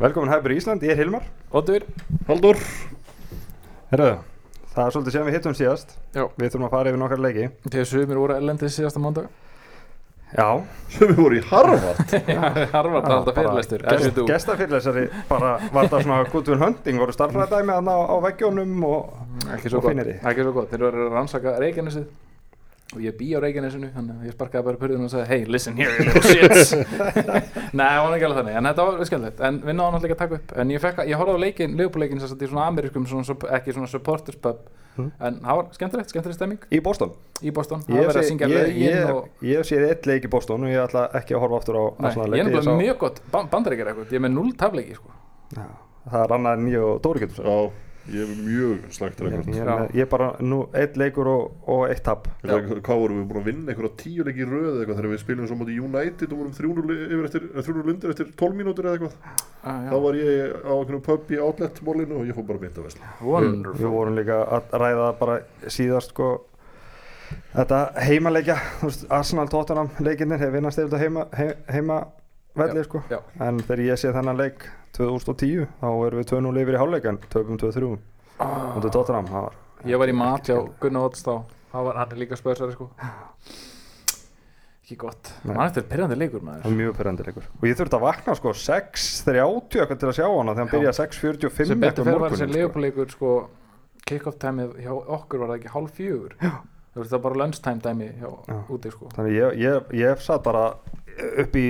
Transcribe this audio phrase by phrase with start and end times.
[0.00, 1.26] Velkomin Hæfur í Ísland, ég er Hilmar.
[1.52, 1.84] Oddur.
[2.28, 2.56] Haldur
[3.90, 4.06] Herru,
[4.72, 5.92] það er svolítið sem við hittum síðast.
[6.14, 6.22] Já.
[6.38, 7.46] Við þurfum að fara yfir nokkar leiki.
[7.66, 9.28] Þegar sumir voru ellendið síðasta mándag
[10.30, 10.46] Já,
[10.94, 12.00] sem við vorum í Harvard.
[12.76, 13.82] Harvard að halda fyrirlestur.
[13.90, 14.26] Gæsir þú?
[14.30, 19.72] Gestafyrirlesari bara var það svona Goodwill Hunting voru starfræðdæmi þarna á, á veggjónum og Ekki
[19.74, 20.06] svo og gott.
[20.06, 20.14] í.
[20.30, 20.70] Ekki svo gott.
[20.70, 22.06] Þeir voru að rannsaka Reykjanesið
[22.90, 25.76] og ég bý á Reykjanesinu þannig að ég sparkaði bara purðinu og sagði hey listen
[25.78, 26.72] here you little shits.
[27.78, 29.40] Nei, það var ekki alveg þannig en þetta var skemmtilegt.
[29.46, 30.54] En við náðum náttúrulega ekki að taka upp.
[30.64, 33.90] En ég, fekk, að- ég horfði á leikin, leifbúleikin í svona amerískum svona, ekki svona
[33.92, 34.68] supporters pub.
[34.98, 35.10] Mhm.
[35.22, 36.64] en það var skemmtilegt, skemmtilegt stemming.
[36.74, 37.12] Í Boston?
[37.46, 38.24] Í Boston, Ég að sé-
[39.60, 42.10] hef séð eitt leik í Boston og ég ætla ekki að horfa aftur á, Nei,
[42.10, 45.14] svona ég er nefnilega sá- mjög gott bandaríkjar eitthvað, ég er með 0 tafleiki sko.
[45.54, 45.68] Já,
[46.10, 47.46] Það er annað en ég og Dóri getur
[48.10, 49.86] ég er mjög slagt Ég, rekord ég, Já.
[49.94, 52.26] ég er bara nú eitt leikur og, og eitt tap.
[52.42, 55.22] Hvað vorum við búin að vinna einhverja tíu leiki í röð eða eitthvað þegar við
[55.24, 58.90] spilum svo móti United og vorum 3-0 yfir eftir, eh, 3-0 undir eftir 12 mínútur
[58.90, 59.40] eða eitthvað?
[59.60, 62.78] Ah, þá var ég á einhvern pub í outlet mólinu og ég fór bara beint
[62.80, 66.30] að vesla Við Wonderful vorum líka að ræða bara síðast sko
[67.50, 71.98] Þetta heimaleikja, þú veist, Arsenal Tottenham leikinnir hefur vinnast þetta heima, he, heima
[72.56, 73.02] velli sko.
[73.10, 73.18] já.
[73.40, 74.66] En þegar ég sé þennan leik
[74.96, 77.98] 2010 þá erum við 2-0 yfir í hálfleikan, töpum 2-3
[78.40, 78.80] Ah.
[78.80, 79.52] Tottenham, það var
[79.84, 81.10] Ég var í mat hjá Gunnar
[81.70, 82.88] Það var hann er líka spörsari sko.
[84.82, 85.28] Ekki gott.
[85.44, 85.54] Nei.
[85.54, 87.44] Man eftir perjandi leikur það maður mjög pyrrandi leikur.
[87.60, 90.98] Og ég þurfti að vakna sko 6.30 eitthvað til að sjá hana þegar hann byrjaði
[90.98, 92.56] 6.45 Sem betur fyrir var þessi sko.
[92.58, 93.30] leifbúleikur sko
[94.10, 96.34] Kick-off tæmið hjá okkur var það ekki hálf fjögur?
[96.42, 96.50] Já
[96.90, 98.56] Þú veist það var bara lunchtime dæmi hjá Já.
[98.74, 100.64] úti sko Þannig ég, ég, ég satt bara
[101.44, 101.66] upp í,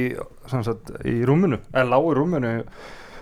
[0.49, 2.53] sagt, í rúminu, eða lág í rúminu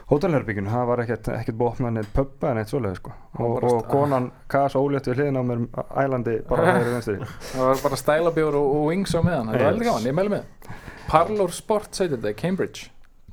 [0.08, 3.10] hótelherbygginu, það var ekkert, ekkert að opna neitt pubba en eitt svoleið sko.
[3.38, 5.64] og, og sta- konan kas ólétt við hliðin á mér
[6.04, 7.16] ælandi bara hægri vinstri
[7.52, 10.36] Það var bara stælabjór og, og wings á meðan Það var heldur gaman, ég meðlum
[10.38, 12.88] með Parlor Sport segir þetta, Cambridge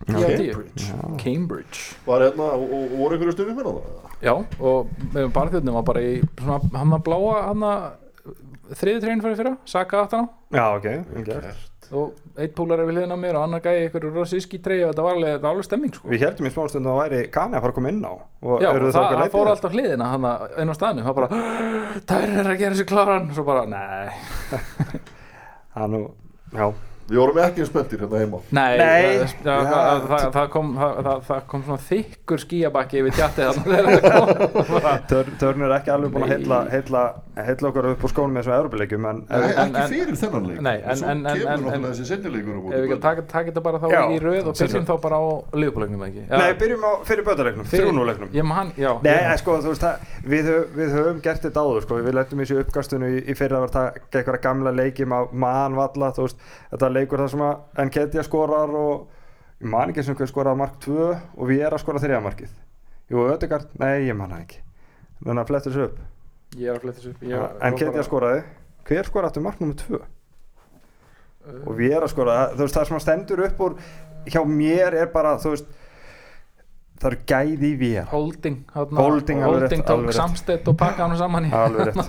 [0.06, 0.18] Já.
[0.20, 0.50] 10 af 10.
[0.52, 0.88] Cambridge.
[1.24, 4.10] Cambridge Var hérna, og, og, og voru einhverju stundum með það?
[4.26, 7.86] Já, og með barþjóðnum var bara í svona, hann var bláa hann að
[8.74, 11.72] þriði treyin fyrir fyrra, Saka aftan á Já, ok, vel gert.
[11.94, 14.90] Og eitt púlar er við hliðin á mér og annar gæði ykkur rossíski trey og
[14.94, 16.10] þetta var alveg, þetta var alveg stemming sko.
[16.10, 18.14] Við heldum í smástund að það væri Kani að fara að koma inn á.
[18.42, 20.28] Og Já, og það það, það fór alltaf hliðina hann
[20.64, 21.44] inn á staðinu, það bara
[22.10, 24.10] þær er að gera sér kláran, svo bara, nei.
[25.76, 26.02] Það nú,
[26.56, 26.68] já,
[27.06, 28.38] Við vorum ekki eins spenntir hérna heima.
[28.58, 29.18] Nei, Nei.
[29.46, 33.44] það, það, það, það, kom, það, það, það kom svona þykkur skíabakki yfir tjatti
[35.42, 36.34] Törn er ekki alveg búin að Nei.
[36.40, 37.04] heilla, heilla,
[37.46, 40.18] heilla okkur upp á skónum með þessum Európa-leikjum en, Nei, en, en- ekki en- fyrir
[40.24, 40.62] þennan leik.
[40.66, 43.22] Nei, Og en- svo en- en- kemur en- náttúrulega en- þessi setnileikur Ef við taka
[43.52, 45.24] þetta bara þá Já, í röð og byrjum þá bara á
[45.62, 46.24] liðbúleiknum ekki?
[46.26, 46.38] Já.
[46.42, 47.24] Nei, byrjum á fyrir
[48.42, 49.96] man, já Nei, ég- en sko, þú veist, það,
[50.26, 53.10] við, höf, við höfum gert þetta áður, sko, við letum í þessu uppkastunum
[56.96, 59.08] þetta leikur það sem að Enketia skorar og
[59.62, 60.98] ég man ekki sem skoraði mark 2
[61.38, 62.52] og við erum að skora þriða markið.
[63.12, 64.60] Jú, Ödegard, nei, ég man það ekki.
[65.26, 66.00] Þannig að flettur þessu upp.
[66.56, 68.44] Ég er að fletta þessu upp var Enketia bara- skoraði,
[68.86, 70.00] hver skoraði aftur mark nummer 2?
[71.46, 73.76] Uh, Og við erum að skora, þú veist, það sem að stendur upp úr
[74.26, 75.68] hjá mér er bara, þú veist,
[77.00, 78.08] það eru gæði í vér.
[78.10, 82.02] Holding þarna, Holding, alveg rétt, Holding tók samstett og pakka hann saman í Alveg rétt.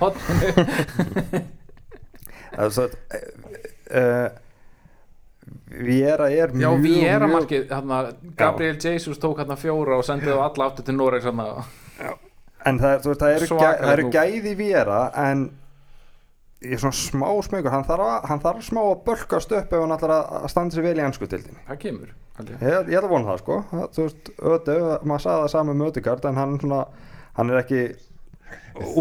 [2.57, 4.43] Það er svo að
[5.71, 7.99] Viera er Já, mjög erum mjög- markið þarna,
[8.37, 11.65] Gabriel Jesus tók hann fjóra og sendið á alla áttu til Noregs þarna.
[12.67, 13.71] En það, er- veist, það eru, gæ,
[14.03, 14.11] nú.
[14.11, 15.51] gæði Viera En
[16.65, 17.85] Ég er svona smá smögur hann
[18.25, 21.29] hann þarf smá að bölkast upp Ef hann ætlar að standa sér vel í ennsku
[21.29, 22.15] tildinni Það kemur ég.
[22.63, 25.91] Ég, ætla að vona það sko það, Þú veist, öðu, maður sagði það saman með
[25.93, 26.81] Ödegard En hann svona,
[27.37, 27.83] hann er ekki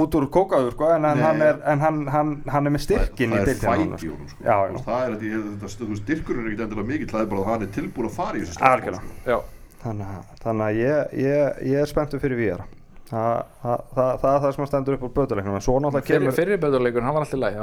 [0.01, 1.23] út úr kókaður sko En, en, Nei.
[1.25, 4.13] hann, er, en hann, hann, hann er með styrkin í Það í sko.
[4.13, 4.45] honum sko.
[4.45, 7.50] Veist, Það er þetta þú veist, styrkurinn er ekkert endilega mikill Það er bara að
[7.51, 8.95] hann er tilbúin að fara í þessu styrk,
[9.25, 9.42] sko.
[9.86, 14.30] Þannig, að- þannig að ég, ég, ég er spenntur fyrir Viera Það, það, það, það
[14.31, 15.13] er það sem að stendur upp úr
[15.86, 17.60] náttúrulega fyrir, kemur fyrir beturleikur, hann var alltaf læg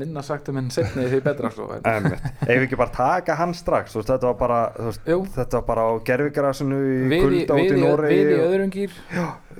[0.00, 1.68] minna sagt um henn setni því betra sko.
[2.48, 3.94] við ekki bara taka hann strax?
[3.96, 5.06] Veist, þetta, var bara, veist,
[5.36, 9.00] þetta var bara á gerfigrasinu í kulda út í Noregi við í öðrum gýr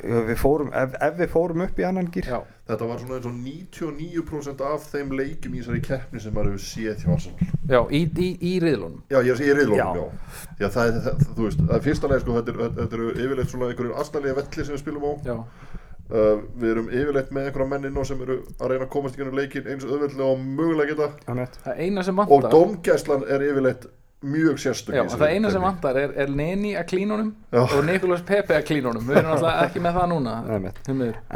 [0.02, 3.26] við fórum, ef, ef við fórum upp í annan gýr Já, Þetta var svona eins
[3.30, 7.78] og 99% af þeim leikjum í þessari keppni sem maður hefur séð hjá Arsenal já
[7.94, 9.88] í, í, í riðlunum Já, ég er í riðlónum, Já.
[9.94, 10.64] já.
[10.64, 13.52] Já, það er, það, þú veist, það er fyrsta leið, sko, þetta, er, eru yfirleitt
[13.52, 15.12] svona einhverjum astanlega velli sem við spilum á.
[15.30, 15.38] Já,
[16.06, 19.16] Uh, við erum yfirleitt með einhverja menn inn á sem eru að reyna að komast
[19.18, 21.08] í leikin eins auðveldlega og mögulega geta.
[21.64, 21.80] Það
[22.12, 23.88] Og vantar dómgæslan er yfirleitt
[24.22, 24.94] mjög sérstök.
[24.94, 27.64] Já, það eina sem vantar er, er Neni að klínunum Já.
[27.64, 30.36] og Nikolas Pepe að klínunum Við erum alltaf ekki með það núna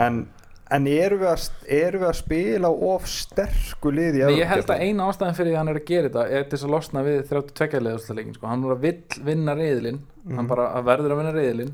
[0.07, 0.23] en,
[0.71, 1.45] en erum við, að,
[1.81, 5.55] erum við að spila of sterku liði Nei, ég held að eina ástæðan fyrir því
[5.57, 8.47] að hann er að gera þetta er til þess að losna við 32 leðurslaleikin sko.
[8.53, 10.37] hann er að vill vinna reyðilinn Mhm.
[10.37, 11.73] hann bara að verður að vinna reyðilinn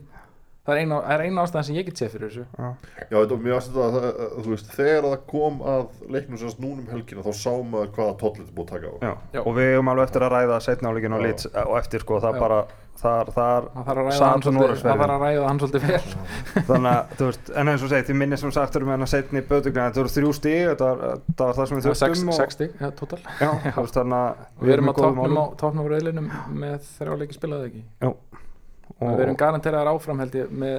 [0.66, 2.70] það er eina, er eina ástæðan sem ég get séð fyrir þessu Já,
[3.10, 5.84] þetta var mjög aðstæða að, að, að, þú veist, þegar það kom að
[6.16, 8.94] leiknum semst núna um helgina þá sá maður hvaða tollit er búið að taka á.
[9.02, 9.12] Já.
[9.36, 9.40] Já.
[9.46, 11.26] og við höfum alveg eftir að ræða setnáleikin og Já.
[11.26, 12.40] lits og eftir sko, það Já.
[12.46, 12.58] bara
[13.00, 14.90] þar, þar það þarf að ræða Samt hann og svolítið, Noregsferðin.
[14.90, 16.00] það þarf að ræða hann svolítið vel.
[16.70, 19.06] Þannig að, þú veist, en eins og segið, því minni sem sagt erum við hann
[19.06, 22.32] að setna í bötugna þetta voru þrjú stíg, þetta var, var það sem við þurftum
[22.32, 23.20] og, sex stig, ja, total.
[23.40, 25.00] Já, þú veist, þannig að við erum að
[25.62, 26.28] topnum á, reyðlinum
[26.64, 27.84] með þrjá leiki spilaði ekki?
[28.10, 28.42] Og,
[29.02, 30.76] við erum garanteraðar áfram held ég með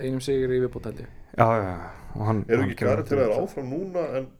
[0.00, 1.16] einum sigur í viðbútt held ég.
[1.36, 4.30] Já, já, já, og hann Erum hann ekki vera áfram núna en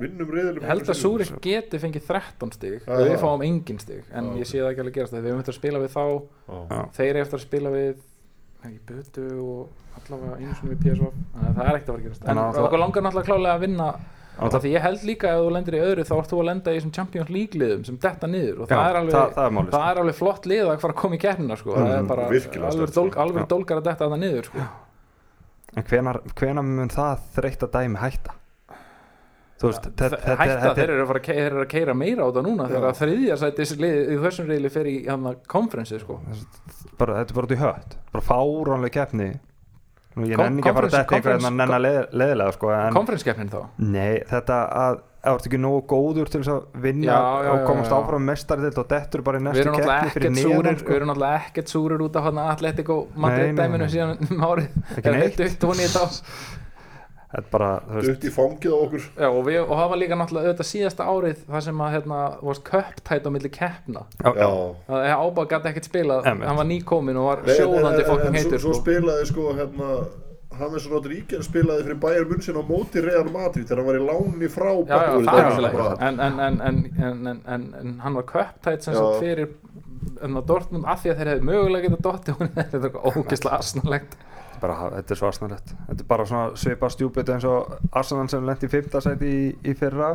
[0.00, 2.76] vinnum reyðileg Ég held að Súrik geti fengið 13 stig.
[2.86, 5.14] Já, og við fáum engin stig en ég sé það ekki alveg gerast.
[5.16, 6.04] Það við höfum eftir að spila við þá
[6.50, 6.82] Já.
[6.98, 7.94] þeir eru eftir að spila við
[8.66, 12.28] ekki Bötu og allavega einu svona við PSV að það er ekkert að að gerast.
[12.28, 13.88] En okkur langar náttúrulega klálega að vinna
[14.36, 16.72] því ég held líka að ef þú lendir í öðru þá ert þú að lenda
[16.72, 18.58] í þessum Champions League liðum sem detta niður.
[18.60, 20.80] Og Já, það er alveg það, það er málið það er alveg flott lið að
[20.82, 21.70] fara að koma í keppnina sko.
[21.72, 23.46] það er Mm, bara alveg, sko.
[23.48, 24.66] dólgar að detta þetta niður sko.
[25.76, 28.34] en hvenar, hvenar mun það þreytta dæmi hætta
[29.62, 32.22] veist, Þe- þetta hætta þeir eru að fara að ke- þeir eru að keira meira
[32.22, 34.96] á þetta núna þegar að þriðja sætis í þessum reyli fer í
[35.48, 36.20] konferensi sko.
[36.98, 39.30] bara, þetta er bara út í hött bara fáránlega keppni
[40.16, 42.70] Nú, ég nenni ekki að fara að detta eitthvað conference- en nenni leð, leðilega sko,
[42.72, 47.06] en konferenskeppnin þá nei, þetta að þú ert ekki nógu góður til þess að vinna
[47.10, 47.96] Já, já, og já, komast já.
[47.98, 50.88] áfram mestaridild og dettur bara í næstu keppni fyrir súrir sko.
[50.88, 55.02] við erum náttúrulega ekkert súrir út af hann Atletico Madrid dæminu síðan um árið Ekki
[55.02, 55.66] Þegar neitt.
[55.66, 56.02] hún í þá
[58.06, 59.06] Dutt í fangið á okkur.
[59.16, 62.20] Já, og, við, og það var líka náttúrulega auðvitað síðasta árið það sem að hérna,
[62.50, 64.04] varst köptætt á milli keppna.
[64.22, 66.30] Það ábæð gæti ekkert spilað.
[66.30, 66.48] Einmitt.
[66.50, 68.84] hann var nýkominn og var sjóðandi en heitur svo, svo sko.
[68.84, 69.90] spilaði sko hérna
[70.56, 74.50] James Rodríguez spilaði fyrir Bayern München á móti Real Madrid þegar hann var í láni
[74.52, 79.52] frá þetta en, en, en, en, en, en, en, en hann var köptætt sem fyrir
[80.16, 83.60] á Dortmund af því að þeir hefði mögulega getað dotti hún þetta er eitthvað ógeðslega
[83.60, 84.16] asnalegt
[84.62, 88.46] bara, þetta er svo arsnalett þetta er bara svona svipa stjúpit eins og Arsenal sem
[88.46, 90.14] lendi í fymta sæti í, í fyrra.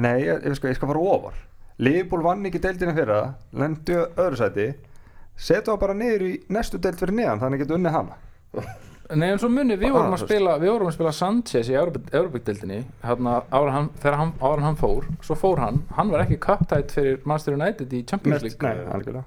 [0.00, 1.38] Nei, ég, ég, sko, ég skal fara ofar.
[1.80, 3.20] Liverpool vann ekki deildina í fyrra
[3.56, 4.68] lendi öðru sæti.
[5.40, 8.18] Setu það bara niður í næstu deild fyrir neðan þannig getur unnið hana.
[9.10, 11.74] Nei en svo muni, við Ah, vorum að spila við vorum að spila Sanchez í
[13.74, 17.56] hann, þegar hann, ára hann fór svo fór hann, hann var ekki köptætt fyrir Manchester
[17.58, 18.62] United í Champions League.
[18.62, 19.24] nei, algjörlega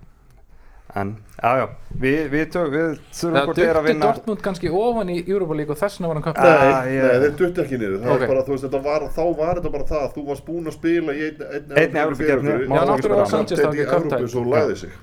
[0.95, 1.12] en,
[1.42, 1.63] já, já,
[2.04, 5.16] við, við, tök, við þurfum Það hvort þið er að vinna Dortmund kannski ofan í
[5.24, 7.95] Europa League og þess vegna var hann köptætt Nei, nei, þeir dutt ekki niður.
[8.04, 8.22] Það Ok.
[8.28, 11.16] er bara, veist, þetta var, þá var þetta bara það þú varst búinn að spila
[11.18, 14.45] í einn ein, Einni Evrópukeppni, Já, náttúrulega var Sanchez þá í ekki Evrópu köptætt svo
[14.54, 14.94] lagði sig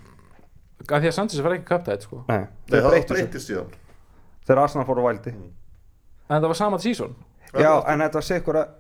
[0.91, 2.21] af því að Sanchez var ekki köptætt sko.
[2.31, 2.41] Nei,
[2.71, 3.75] þeir það breytist síðan.
[4.47, 5.33] Þegar Arsenal fóru á vældi.
[6.31, 7.13] En þetta var sama sísón,
[7.55, 8.73] já, en þetta var sikkur að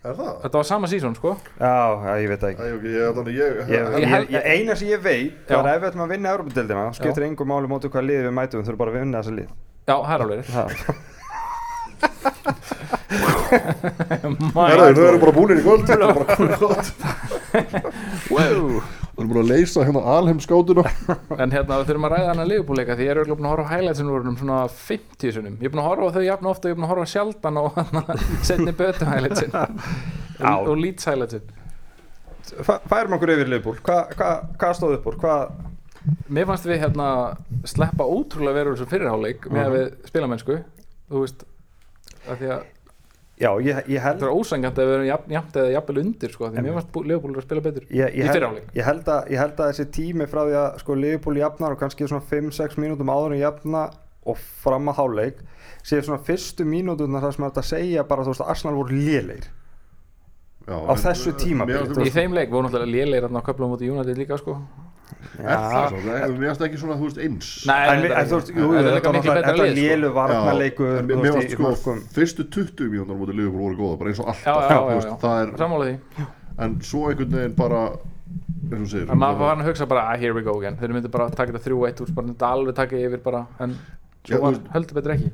[0.00, 0.28] Er það?
[0.42, 1.34] þetta var sama sísón sko.
[1.60, 1.72] Já,
[2.06, 2.64] já, ég veit það ekki.
[2.64, 5.56] Æ, ok, ég, þannig ég, Ég, Ég ég, held- ég, eina sem ég veit er
[5.60, 8.56] að ef við ætlum að vinna Európa-deildina skiptir engum máli móti hvað liðið við mætum
[8.62, 9.50] við þurfum bara að vinna þessa lið.
[9.90, 10.40] Já, það er alveg
[13.10, 15.84] Herðu, þau eru bara búinir í kvöld.
[15.88, 16.88] Þetta er bara komið gott
[18.30, 18.82] wow.
[19.20, 20.84] Við erum búin að leysa hérna alheimskátuna
[21.42, 23.66] en hérna þurfum að ræða hann að leifbúleika því ég er örugglega búin að horfa
[23.68, 26.48] á highlightsinu úr um svona 50 sunum ég er búin að horfa á þau jafn
[26.52, 27.64] ofta ég er búin að horfa sjaldan á
[28.48, 29.52] setni bötu highlightsin.
[30.40, 31.44] Og, leads highlightsin.
[32.64, 34.30] Fæ- færum okkur yfir liðbúl hvað hva,
[34.62, 35.18] hva stóð upp úr?
[35.20, 35.40] Hvað,
[36.32, 37.10] mér fannst við hérna
[37.68, 39.76] sleppa ótrúlega verður þessu fyrirháleik með að Mhm.
[39.76, 40.60] við spilamennsku.
[41.10, 41.44] Þú veist
[42.30, 42.62] að því að
[43.40, 46.34] já, ég, ég held það er ósangjant að við erum jafn, jafnt eða jafnvel undir
[46.34, 48.66] sko, því mér fannst leifbúlur að spila betur ég, ég, í held, fyrrháleik.
[48.76, 51.80] ég, held að, ég held að þessi tími frá því að sko liðbúl jafnar og
[51.80, 53.86] kannski svona 5-6 mínútum áður en jafna
[54.28, 55.40] og fram að háleik
[55.80, 59.00] séu svona fyrstu mínúturnar það sem er að segja bara þú veist að Arsenal voru
[59.00, 59.48] lélegir
[60.70, 64.20] Á þessu þú í þeim leik voru náttúrulega lélegir hérna á köflum út í United
[64.20, 64.58] líka sko
[65.40, 67.50] Mér finnst ekki svona, þú veist, eins.
[67.68, 67.80] Nei,
[68.28, 69.68] þú veist, þetta sko.
[69.78, 74.12] lélu varnarleikur en þú mér í sko, fyrstu 20 mínútur mútið Liverpool voru góða, bara
[74.12, 74.46] eins og alltaf.
[74.46, 75.18] Já, já, þú já, veist, já.
[75.24, 76.28] það er, sammála því.
[76.60, 77.84] En svo einhvern veginn bara
[78.70, 80.76] eins og segir en maður var hann að hugsa bara, ah, here we go again.
[80.80, 83.78] Þeir myndu bara taka þetta 3-1 þú veist bara þetta alveg taka yfir bara en
[84.28, 85.30] Já, svo höldu betur ekki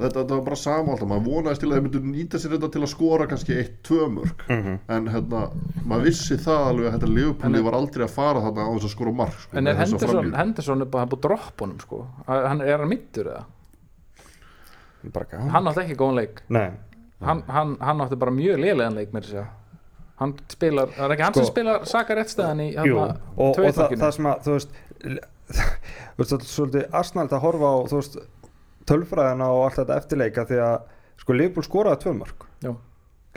[0.00, 2.70] þetta, þetta var bara sama alltaf, maður vonaðist til að þeir myndu nýta sér þetta
[2.76, 4.78] til að skora kannski eitt, tvö mörg Mhm.
[4.96, 5.40] en hérna,
[5.86, 8.94] maður vissi það alveg að þetta Liverpooli var aldrei að fara þarna á þess að
[8.96, 10.32] skora mark sko, en er Henderson.
[10.34, 12.06] Henderson er bara hann búið að droppa honum sko.
[12.26, 13.44] Að- hann er hann mittur eða?
[15.50, 16.42] Hann átti ekki góðan leik.
[16.52, 16.70] Nei.
[17.24, 19.46] Hann, hann, hann átti bara mjög lélegan leik með þess að
[20.20, 23.58] hann spilar, það er ekki hann Sko- sem spilar Saka réttstæðan í Jú, hérna, og,
[23.58, 24.74] og það, það sem að þú veist
[26.20, 28.18] þetta er svolítið asnalt að horfa á þú veist,
[28.90, 30.78] tölfræðina og allt þetta eftirleika því að
[31.20, 32.72] sko Liverpool skoraði tvö mörg Já.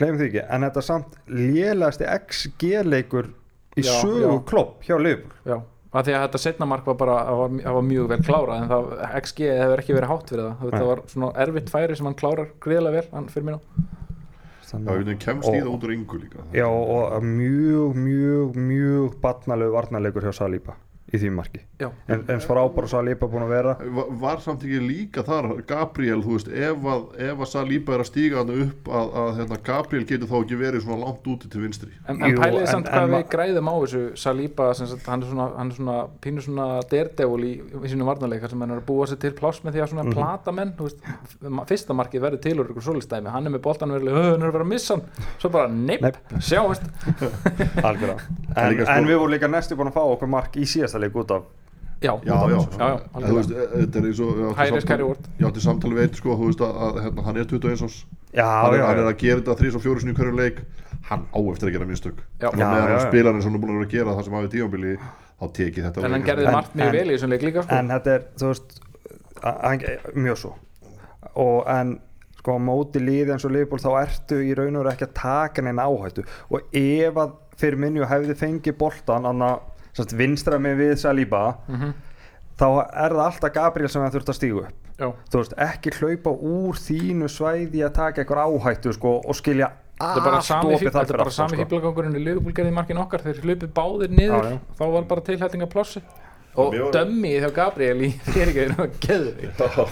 [0.00, 3.30] gleymum því ekki, en þetta er samt lélegasti XG leikur
[3.78, 4.42] í Já, sögu já.
[4.50, 5.58] klopp hjá Já,
[5.94, 8.62] að því að þetta setna mark var bara það var, það var mjög vel klárað
[8.62, 8.88] en það,
[9.20, 10.88] XG hefur ekki verið hátt fyrir það þetta Nei.
[10.90, 13.90] var svona erfitt færi sem hann klárar greiðlega vel, hann fyrir mér nú
[14.74, 19.12] Já, við veitum, kemst í það út úr yngu líka já og mjög, mjög, mjög
[19.22, 20.74] barnalegu varnarleikur hjá Saliba
[21.14, 21.60] í því marki.
[21.80, 25.48] Já, en, eins frábár og Saliba búin að vera Va- Var samt ekki líka þar
[25.66, 29.30] Gabriel, þú veist, ef að, ef að Saliba er að stíga hann upp að, að
[29.40, 31.90] hérna, Gabriel getur þá ekki verið svona langt úti til vinstri?
[32.08, 35.32] En, en en- samt en hvað við græðum á þessu Saliba, sem sagt, hann er
[35.32, 37.52] svona, hann er svona pínu svona daredevil í,
[37.82, 40.04] í sínum varnarleikar sem hann er að búa sér til pláss með því að svona
[40.04, 40.14] Mhm.
[40.14, 41.02] plata menn, þú veist,
[41.74, 44.56] fyrsta markið verður til úr ykkur solistæmi, hann er með boltan verið, hann er að
[44.60, 45.04] vera að missa hann,
[45.42, 46.16] svo bara nepp, Neip.
[46.38, 46.86] sjáumst.
[47.88, 48.18] Algjörða
[48.54, 51.00] En en, sko- en við vorum líka næstu búin að fá okkur mark í síðasta
[51.04, 51.50] leik út af.
[52.04, 54.40] Já, Já, já, já, veist, e- þetta er eins og
[55.40, 57.98] ég átti samtali við eitt, sko, þú veist að, að hérna, hann er 21 árs.
[58.34, 59.08] Já, hann, er, já, hann er já.
[59.08, 60.58] að gera þetta þrís og fjóru sinni í hverju leik.
[61.08, 62.18] Hann á eftir að gera mistök.
[62.42, 62.48] Já.
[62.50, 63.06] og meðan já, hann já.
[63.08, 64.92] spilar eins og hann er búin að vera að gera það sem hafið tífambili
[65.34, 67.78] þá tekið þetta en hann gerði margt mjög en- vel í þessum leik líka sko.
[67.78, 68.80] en þetta er, þú veist
[70.14, 70.52] mjög svo.
[71.40, 71.94] Og en
[72.38, 75.14] sko á móti líði eins og Liverpool þá ertu í raun og veru ekki að
[75.20, 76.24] taka neina áhættu.
[76.50, 79.24] Og ef að fyrir minni hefði fengið boltan
[79.98, 81.92] anna, vinstra með við Saliba Mhm.
[82.58, 82.66] þá
[83.04, 86.30] er það alltaf Gabriel sem það þurft að stígu upp já, þú veist, ekki hlaupa
[86.38, 89.70] úr þínu svæði að taka eitthvað áhættu sko, og skilja
[90.00, 91.64] er allt sami, opið þar þetta er bara sami sko.
[91.64, 94.58] fíblagangurinn í Liverpool gerði í markin okkar þeir hlupið báðir niður Já, já.
[94.78, 96.02] þá var bara tilhættinga plássi
[96.56, 99.88] og Mér var- dömmi hjá Gabriel í fyrirgæðinu og geður Já.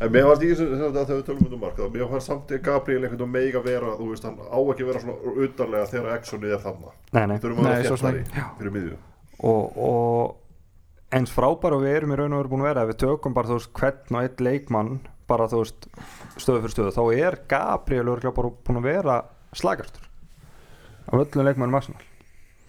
[0.00, 3.02] En mér í þessu þessu- þegar við tölum um marka mér fannst samt í Gabriel
[3.04, 6.54] einhvern veginn mega vera þú veist, hann á ekki að vera svona utanlega þegar Exxonið
[6.56, 6.94] er þarna.
[7.12, 7.36] Nei, nei.
[7.38, 8.96] að Nei, vera svo sem þéttari fyrir miðju.
[9.44, 10.36] Og, og
[11.14, 13.34] eins frábær og við erum í raun og veru búin að vera ef við tökum
[13.36, 14.92] bara þú veist hvern og einn leikmann
[15.30, 15.86] bara þú veist
[16.42, 19.18] stöðu fyrir stöðu þá er Gabriel örugglega bara búin að vera
[19.54, 20.08] slagastur
[21.06, 22.02] af öllum leikmannum Arsenal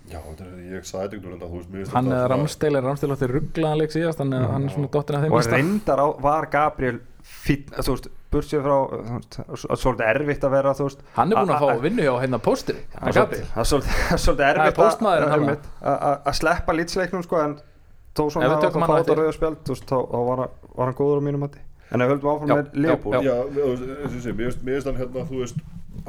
[0.05, 2.83] Já, þetta er, ég sagði þetta einhvern veginn þú veist, finnst hann eða Ramsdale er
[2.85, 6.01] Ramsdale átti rugglaðan leik síðast þannig að hann er svona dottin að þeim og reyndar
[6.05, 10.53] á, var Gabriel fín, þú veist, bursið frá þú veist, það er svolítið erfitt að
[10.55, 13.09] vera þú veist hann er búin a- að fá vinnu hjá hérna póstur það hann
[13.09, 13.95] er er svolítið-
[14.45, 14.85] er er er erfitt að-
[15.31, 15.49] hann.
[15.81, 17.55] að að- að sleppa lýtsleiknum sko en
[18.15, 18.95] þó svona við það hann á
[19.73, 21.59] veist, þá þá var, hann- hann góður á mínum mati.
[21.91, 23.33] En ef höldum áfram með Leopold já.
[24.35, 25.57] Mér finnst hann hérna, þú veist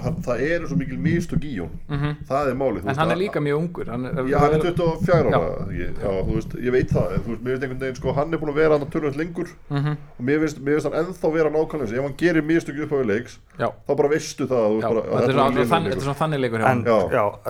[0.03, 3.11] hann, það eru svo mikil mistök í hún það er málið þú en veist, hann
[3.11, 5.38] er að- líka mjög ungur hann er, Já, hann er 24 Já.
[5.38, 8.59] ára ég, já, þú veist, ég veit það veist, veginn sko, hann er búin að
[8.61, 9.97] vera hann tölvöld lengur Mhm.
[10.19, 12.97] og mér finnst, mér finnst hann ennþá vera nákvæmlega ef hann gerir mistök upp á
[13.00, 16.03] við leiks já, þá bara veistu það að þetta að er svona- þetta liðleikur.
[16.03, 16.61] svona þannig leikur.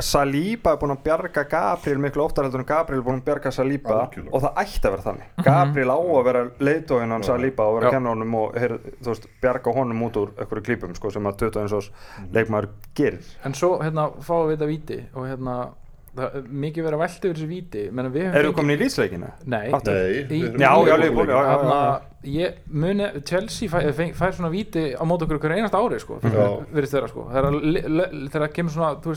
[0.01, 3.51] Saliba er búin að bjarga Gabriel miklu oftar heldur en Gabriel er búin að bjarga
[4.07, 4.33] Algjörlega.
[4.33, 7.87] og það ætti að vera þannig Gabriel á að vera leiðtóðin hann Saliba og vera
[7.87, 7.89] Já.
[7.89, 11.23] að kenna honum og heyr, þú veist, bjarga honum út úr einhverju klípum sko, sem
[11.25, 11.91] að 21 ás
[12.37, 13.33] leikmaður gerir.
[13.45, 15.59] En svo hérna fáum við þetta víti og hérna
[16.17, 17.81] það er mikið verið að velta yfir þessu víti.
[17.93, 19.27] Menn við höfum Eru fengið- komin í lýtsleikina?
[19.53, 21.57] Nei, Já, í já, Liverpool Liverpool, já, já.
[21.57, 21.81] Þarna,
[22.27, 26.17] ég muni, Chelsea fær, fær, fær svona víti á mót okkur hver einast ári sko,
[26.25, 27.27] þeirra sko.
[28.33, 29.15] Þegar kemur svona, þú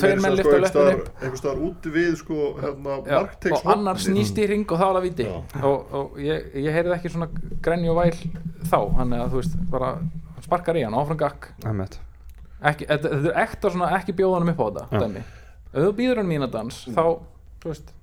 [0.00, 3.20] tveir menn sko löppin einhvers upp einhvers staðar úti við sko hérna Já,
[3.52, 5.28] og annar snýst í ring og þá er það víti.
[5.28, 5.38] Já.
[5.62, 7.28] og, og ég, ég heyrði ekki svona
[7.60, 8.18] grenju og væl
[8.64, 9.92] þá, þannig að þú veist bara
[10.48, 11.52] sparkar í hann, áfram gakk
[12.62, 15.22] þetta, þetta er ekta svona ekki bjóða hann upp á þetta dæmi.
[15.72, 17.04] ef þú býður hann mína dans þá,
[17.62, 17.94] þú veist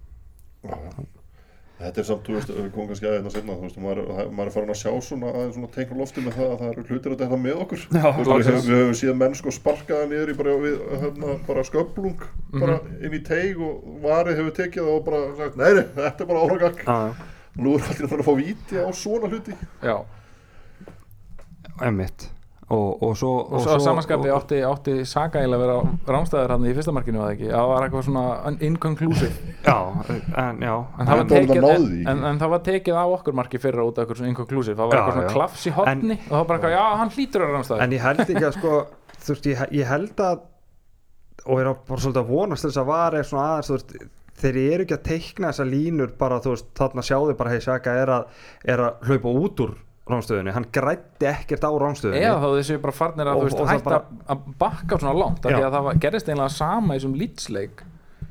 [1.76, 4.48] Þetta er samt, þú veist, við komum kannski að þetta senna, þú veist, maður, maður
[4.48, 6.84] er farin að sjá svona aðeins svona teikn á lofti með það að það eru
[6.88, 7.82] hlutir að þetta með okkur.
[7.92, 11.34] Já, Þú veist, við, við höfum síðan menn sko sparkaða niður í bara, við, hérna,
[11.50, 12.24] bara sköplung,
[12.56, 12.96] bara Mhm.
[13.10, 16.30] inn í teig og varið hefur tekið það og bara sagt, nei, nei, þetta er
[16.32, 16.96] bara já.
[17.60, 19.58] Og nú er allir að fara að fá víti á svona hluti.
[19.84, 19.96] já,
[21.82, 22.30] Einmitt
[22.74, 26.74] og, og svo og svo samanskapi átti, átti Saga eiginlega að vera rámstæður hann í
[26.74, 29.54] fyrsta markinu eða ekki, það var eitthvað svona inconclusive.
[29.70, 29.78] Já,
[30.46, 30.74] en já.
[31.00, 33.62] En það var En það tekið, en, en, en það var tekið á okkur marki
[33.62, 35.36] fyrra út af eitthvað svona inconclusive, það var Já, eitthvað svona já.
[35.38, 37.86] klafs í hotni og það var bara eitthvað, já, hann hlýtur að rámstæður.
[37.86, 38.76] En ég held ekki að sko
[39.26, 40.44] Þú veist, ég, ég held að
[41.46, 43.96] og er bara svolítið að vonast þess að var er svona aðeins, þú veist
[44.42, 47.94] þeir eru ekki að teikna þessa línur bara, þú veist, þarna sjáðu bara hei Saka
[48.02, 48.40] er að,
[48.74, 49.74] er að hlaupa út úr
[50.06, 52.22] ránstöðunni, hann grætti ekkert á ránstöðunni.
[52.22, 55.52] Eða þá þessi bara farnir að Og- veist hætta bara- að bakka svona langt af
[55.52, 57.84] því að það var, gerist eiginlega sama í þessum lýtsleik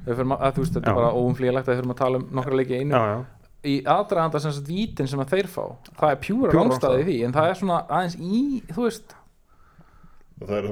[0.06, 2.78] að þú veist þetta er bara óumflýjalegt að við þurfum að tala um nokkra leiki
[2.78, 2.94] einu.
[2.94, 3.24] Já, já,
[3.64, 5.64] í aðdraganda sem sagt vítin sem að þeir fá
[5.96, 7.04] það er pjúra rangstæða.
[7.04, 9.14] því en það er svona aðeins í þú veist,
[10.48, 10.68] það er,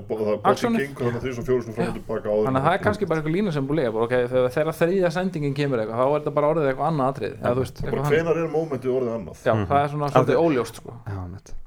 [0.53, 0.85] Actionið.
[0.85, 2.47] gengur þannig að því sem fjóru sem fram og tilbaka áður.
[2.49, 5.11] þannig að það er kannski bara eitthvað lína sem búið bara, okay, þegar, þegar þriðja
[5.17, 7.97] sendingin kemur eitthvað þá er þetta bara orðið eitthvað annað atrið eða, þú veist, Bara
[7.97, 9.43] eitthvað hvenar er mómentið orðið annað?
[9.43, 10.97] Já, það er svona svolítið óljóst sko.
[11.09, 11.59] já,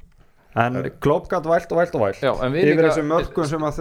[0.56, 3.66] en Klopp gætt vælt og vælt og vælt Já, en við yfir þessum mörgum sem
[3.68, 3.80] að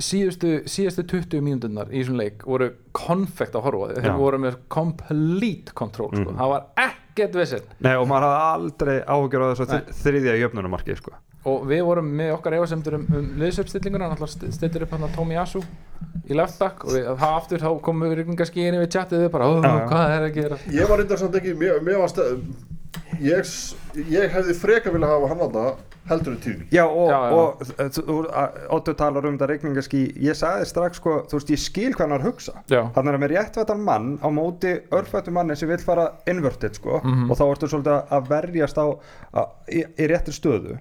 [0.00, 4.04] síðustu, síðustu 20 mínúturnar í þessum leik voru konfekt að horfa á því.
[4.06, 6.32] þeir voru með complete control sko.
[6.38, 11.12] það var ekkert vissin nei, og maður hafði aldrei áhugjur á þessu þriðja jöfnunumarki sko.
[11.46, 15.14] Og við vorum með okkar efasemtur um, um liðsöpstillinguna, hann alltaf stillir upp hann að
[15.16, 15.62] Tommy Asu
[16.26, 19.48] í left back og við, það aftur þá komum við rigningaskíinni við chatið við bara,
[19.48, 19.74] oh, já.
[19.90, 20.60] hvað er að gera?
[20.74, 22.40] Ég var reyndar samt ekki, mér, mér var stað
[23.22, 23.76] ég, s-
[24.10, 25.66] ég hefði freka vilja hafa hann þarna
[26.06, 27.30] heldur en tíðni já, og, Já, já.
[27.34, 27.62] og
[28.42, 32.04] að- Otto talar um þetta regningaskí ég sagði strax, sko, þú veist, ég skil hvað
[32.04, 32.52] hann er að hugsa.
[32.94, 37.30] Hann er með réttvættan mann á móti örfættu manni sem vil fara inverted sko, Mhm.
[37.30, 38.86] og þá ertu svolítið að verjast á,
[39.34, 40.78] að, í, í réttir stöðu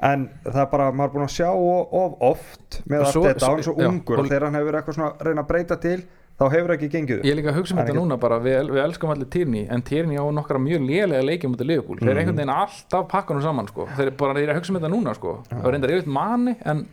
[0.00, 3.46] en það er bara, maður er búin að sjá of, of oft með allt þetta,
[3.48, 4.14] hann er svo já, ungur.
[4.18, 5.98] og- og þegar hann hefur eitthvað svona að reyna að breyta til
[6.36, 7.24] þá hefur ekki gengið upp.
[7.24, 9.66] Ég er líka að hugsa um er þetta núna bara, við, við elskum allir Tierney
[9.72, 13.08] en Tierney á nokkra mjög lélega leikjum út af Liverpool, þeir eru einhvern veginn alltaf
[13.08, 15.62] pakkanum saman sko, þeir eru bara, ég er að hugsa um þetta núna sko, það
[15.64, 16.84] var reyndar yfir manni en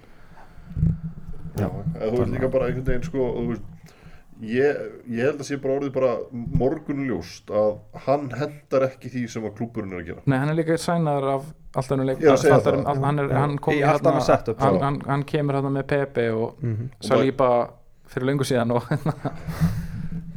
[1.59, 3.67] Já, þú veist líka bara einhvern veginn sko, þú veist,
[4.43, 6.13] ég, ég held að sé bara orðið bara
[6.61, 10.23] morgunljóst að hann hendar ekki því sem að klúburinn er að gera.
[10.25, 14.11] Nei, hann er líka sænaður af alltaf er hann, er, hann, hérna-
[14.59, 14.83] hann, já.
[14.83, 16.89] hann, hann kemur hérna með Pepe og Mhm.
[17.01, 17.49] Saliba
[18.07, 18.83] fyrir löngu síðan og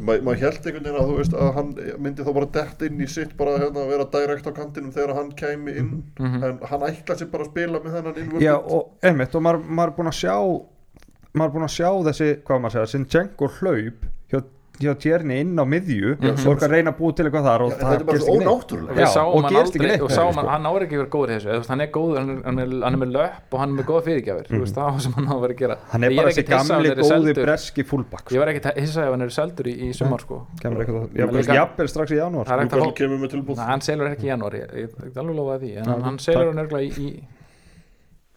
[0.06, 1.70] Ma, maður held einhvern veginn að þú veist að hann
[2.04, 5.14] myndi þá bara dett inn í sitt bara hérna, að vera direkt á kantinum þegar
[5.16, 5.88] hann kæmi inn.
[6.20, 6.44] Mhm.
[6.44, 9.86] en hann ætla sér bara að spila með þennan innvörð Já, og einmitt, og maður
[9.88, 10.36] er búin að sjá
[11.36, 14.38] maður er búin að sjá þessi, hvað maður segja Sinchenko hlaup hjá,
[14.80, 17.70] hjá Tjerni inn á miðju og er að reyna að búa til eitthvað þar og
[17.72, 17.76] Já,
[18.06, 19.00] gerist svo ekki neitt.
[19.00, 20.04] Já, og hann gerist ekki neitt.
[20.06, 20.72] og sáum því, hann, sko.
[20.72, 22.58] ári ekki verið góður í þessu Eða, þú veist, hann er góður, hann er, hann
[22.62, 24.64] er, hann er með löpp og hann er með góða fyrirgjafir mm.
[24.64, 25.78] veist, það var sem hann á að vera að gera.
[25.92, 29.32] Hann er bara þessi gamli góði breski fullback ég var ekki hissa ef hann er
[29.36, 30.42] seldur í, í sumar sko.
[30.62, 34.60] jafnvel strax í janúar það að Nei, hann selur ekki í janúar,
[36.04, 37.35] hann, selur hann örgulega í, í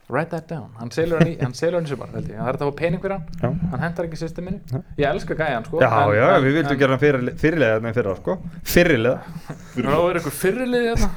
[0.10, 2.48] write that down, hann selur hann í hann selur hann í sumar, held ég, það
[2.50, 3.26] er þetta að fá pening fyrir hann.
[3.44, 3.50] Já.
[3.74, 4.80] hann hendar ekki systeminu Já.
[4.98, 7.84] ég elska gæjan sko Já, en- já, en- við vildum en- gera hann fyrir, fyrirlega
[7.86, 8.38] með fyrra, sko.
[8.64, 9.20] Fyrirlega
[9.90, 11.10] Nú er ykkur fyrirlið hérna?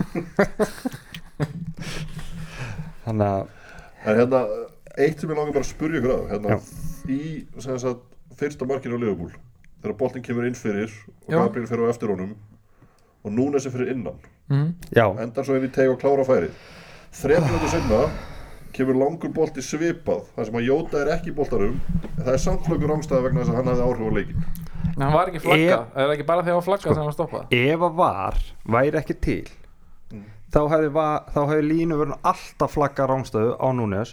[3.06, 3.46] Þannig að,
[4.02, 4.40] En hérna,
[4.98, 6.56] eitt sem ég langar bara að spurja ykkur að hérna,
[7.12, 7.18] í
[7.62, 8.02] sem sagt,
[8.38, 9.32] fyrsta markinu á Liverpool
[9.82, 10.90] þegar boltinn kemur inn fyrir
[11.26, 11.38] og Já.
[11.40, 12.32] Gabriel fyrir á eftir honum
[13.22, 14.16] og núna þessi fyrir innan.
[14.50, 14.72] Mm.
[14.94, 16.54] já, endar svo ef við teg og klára færið.
[17.14, 18.00] Þrepp minútur sinna
[18.72, 22.42] kemur langur bolti svipað þar sem að Jóta er ekki í boltarum en það er
[22.46, 24.44] samflögur ámstæða vegna þess að hann hafði áhrif á leikin
[24.92, 26.94] en hann var ekki flaggað, er það ekki bara þegar hann var flaggað Sko.
[26.94, 28.40] sem hann var stoppað ef að var
[28.76, 29.42] væri ekki til
[30.12, 30.24] Mm.
[30.52, 34.10] þá hefði, va- þá hefði línu verið alltaf flagga rángstöðu á Núnes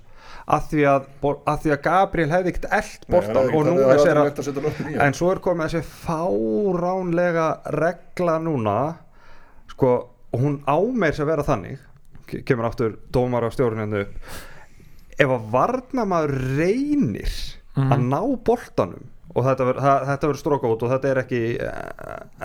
[0.48, 1.08] að því að,
[1.52, 4.96] að því að Gabriel hefði ekkert eld boltan og Núnes er er að að í
[5.04, 8.78] en svo er komið þessi fáránlega regla núna
[9.74, 9.92] sko,
[10.40, 11.80] hún ámeir að vera þannig
[12.30, 14.14] ke- kemur aftur dómar á stjórninu upp
[15.20, 17.38] ef að varnamaður reynir
[17.80, 17.92] Mhm.
[17.94, 19.04] að ná boltanum
[19.38, 19.66] og þetta
[20.26, 21.42] verður stróka út og þetta er ekki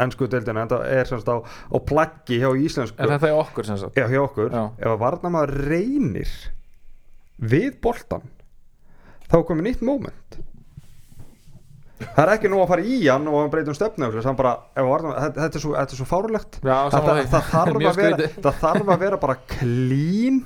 [0.04, 3.66] ennsku deildina en þetta er semst á, á plaggi hjá íslensku er þetta í okkur
[3.66, 4.64] sem sagt já, hjá okkur, Já.
[4.78, 6.34] ef að varnamaður reynir
[7.40, 8.26] við boltan
[9.30, 10.36] þá er komið nýtt moment.
[12.04, 15.40] Það er ekki nú að fara í hann og hann breytum stefnu bara, varnamaður, þetta,
[15.40, 19.20] þetta, er svo, þetta er svo fárulegt Já, það, það, það, það þarf að vera
[19.24, 20.42] bara clean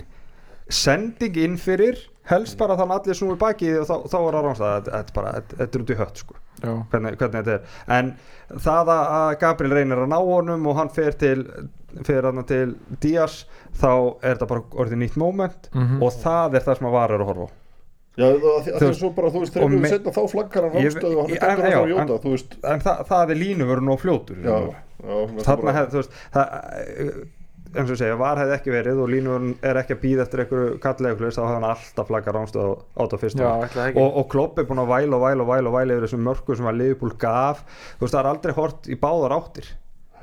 [0.68, 4.44] sending inn fyrir helst bara þannig að allir snúi baki og þá, þá er það
[4.46, 6.34] rámstæð þetta, þetta, er bara, þetta, þetta er út í hött sko.
[6.58, 7.76] Já, hvernig, hvernig þetta er.
[7.98, 8.08] En
[8.66, 11.38] það að að Gabriel reynir að ná honum og hann fer til
[12.04, 13.38] fer hann til Díaz
[13.80, 13.90] þá
[14.22, 16.02] er þetta bara orðið nýtt moment Mhm.
[16.02, 17.48] og það er það sem að var er að horfa
[18.18, 20.64] Já, það, það, það er svo bara, þú veist, og þegar við setna þá flaggar
[20.66, 22.56] hann rámstöðu og hann er en- að fara já, Jóta, þú veist.
[22.72, 26.48] en það, það er línu verið nóg fljótur Já, já, það þarna þú veist það,
[27.76, 30.78] eins og segja, var hefði ekki verið og línu er ekki að býða eftir einhverju
[30.84, 33.02] kallegulist þá hefði hann alltaf flaggar rámstöð á
[33.66, 34.04] ætla það ekki.
[34.04, 36.24] Og, og Klopp er búin að væla og væla og væla og væla yfir þessum
[36.28, 37.60] mörkum sem að Liverpool gaf.
[37.98, 39.68] Þú veist það er aldrei hort í báðar áttir.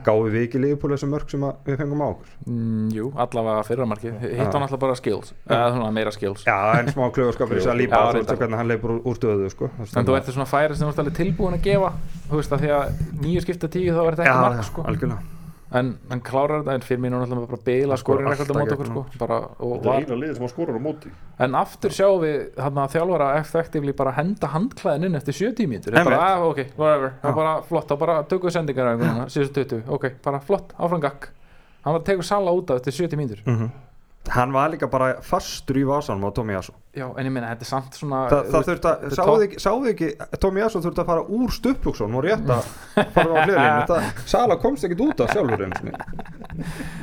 [0.06, 2.34] Gáum við ekki Liverpool þessum mörk sem við fengum á okkur?
[2.46, 4.50] Mm, jú, allavega fyrramarkið hitt Já.
[4.52, 5.32] hann alltaf bara skills.
[5.48, 6.44] Eða svona meira skills.
[6.46, 9.72] Já en smá klöðurskapur þess að lípa þú veist hvernig hann leipur úr, stöðu sko.
[9.86, 11.94] En þú ert svona færi sem þú ert alveg tilbúin að gefa
[12.28, 14.86] þú veist að því að nýju skipta tíu þá er þetta ekki já, sko.
[14.92, 15.35] algjörlega
[15.72, 17.62] en hann klárar þetta en fyrir mínu náttúrulega bara
[17.96, 19.06] Hann skorar skorir ekkert á alltaf mót okkur gegn sko.
[19.22, 21.14] Bara, og Þetta er var, eina liðið sem hann skorar á móti.
[21.46, 25.96] En aftur sjáum við hann að þjálfara effektivli bara henda handklæðin inn eftir 70 mínútur.
[25.96, 26.12] Einmitt.
[26.14, 29.66] bara, ah, ok, whatever, það er bara flott þá bara tökum við sendingar á síðustu
[29.66, 31.32] 20, ok, bara flott áfram gakk
[31.86, 33.44] hann var að tekur sala út af eftir 70 mínútur.
[33.46, 33.70] Mm
[34.34, 37.66] hann var líka bara fastur í vasanum á Tommy Yasu já, en ég minna, þetta
[37.66, 40.10] er samt svona Þa, það þurfti að, sáðu ekki, sáðu ekki
[40.44, 42.70] Tommy Yasu þurfti að fara úr stuppbuksun og rétt að
[43.18, 45.94] fara á hliðinu það, Sala komst ekkit út af sjálfur sinni.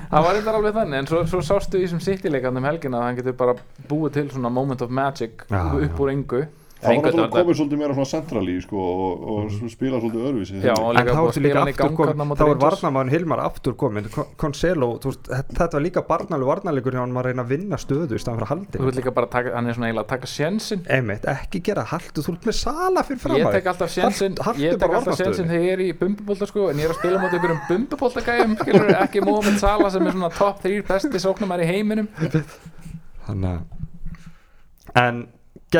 [0.08, 3.06] það var eitthvað alveg þannig en svo, svo sástu í þessum sittileikann um helgina að
[3.08, 3.56] hann getur bara
[3.90, 6.44] búið til svona moment of magic Já, upp úr engu
[6.82, 10.54] Það var náttúrulega komið svolítið meira svona centrali sko, og, og spila svolítið öðruvísi.
[10.66, 14.08] Já, en líka þá að ertu líka aftur móti þá er varnamæðun Hilmar aftur komin
[14.10, 18.22] Con- Concelo, þetta var líka barnaleg varnalegur hjá hann að reyna að vinna stöðu í
[18.22, 20.30] staðan fyrir að haldi þú vil líka bara taka, hann er svona eiginlega að taka
[20.32, 24.32] sjensin Einmitt, ekki gera haldu, þú ert með Sala fyrir fram ég tek alltaf sjensin
[24.58, 27.22] ég tek alltaf sjensin þegar ég er í bumbubólta sko en ég er að spila
[27.22, 28.90] mot einhverjum bumbubólta gæjum skilur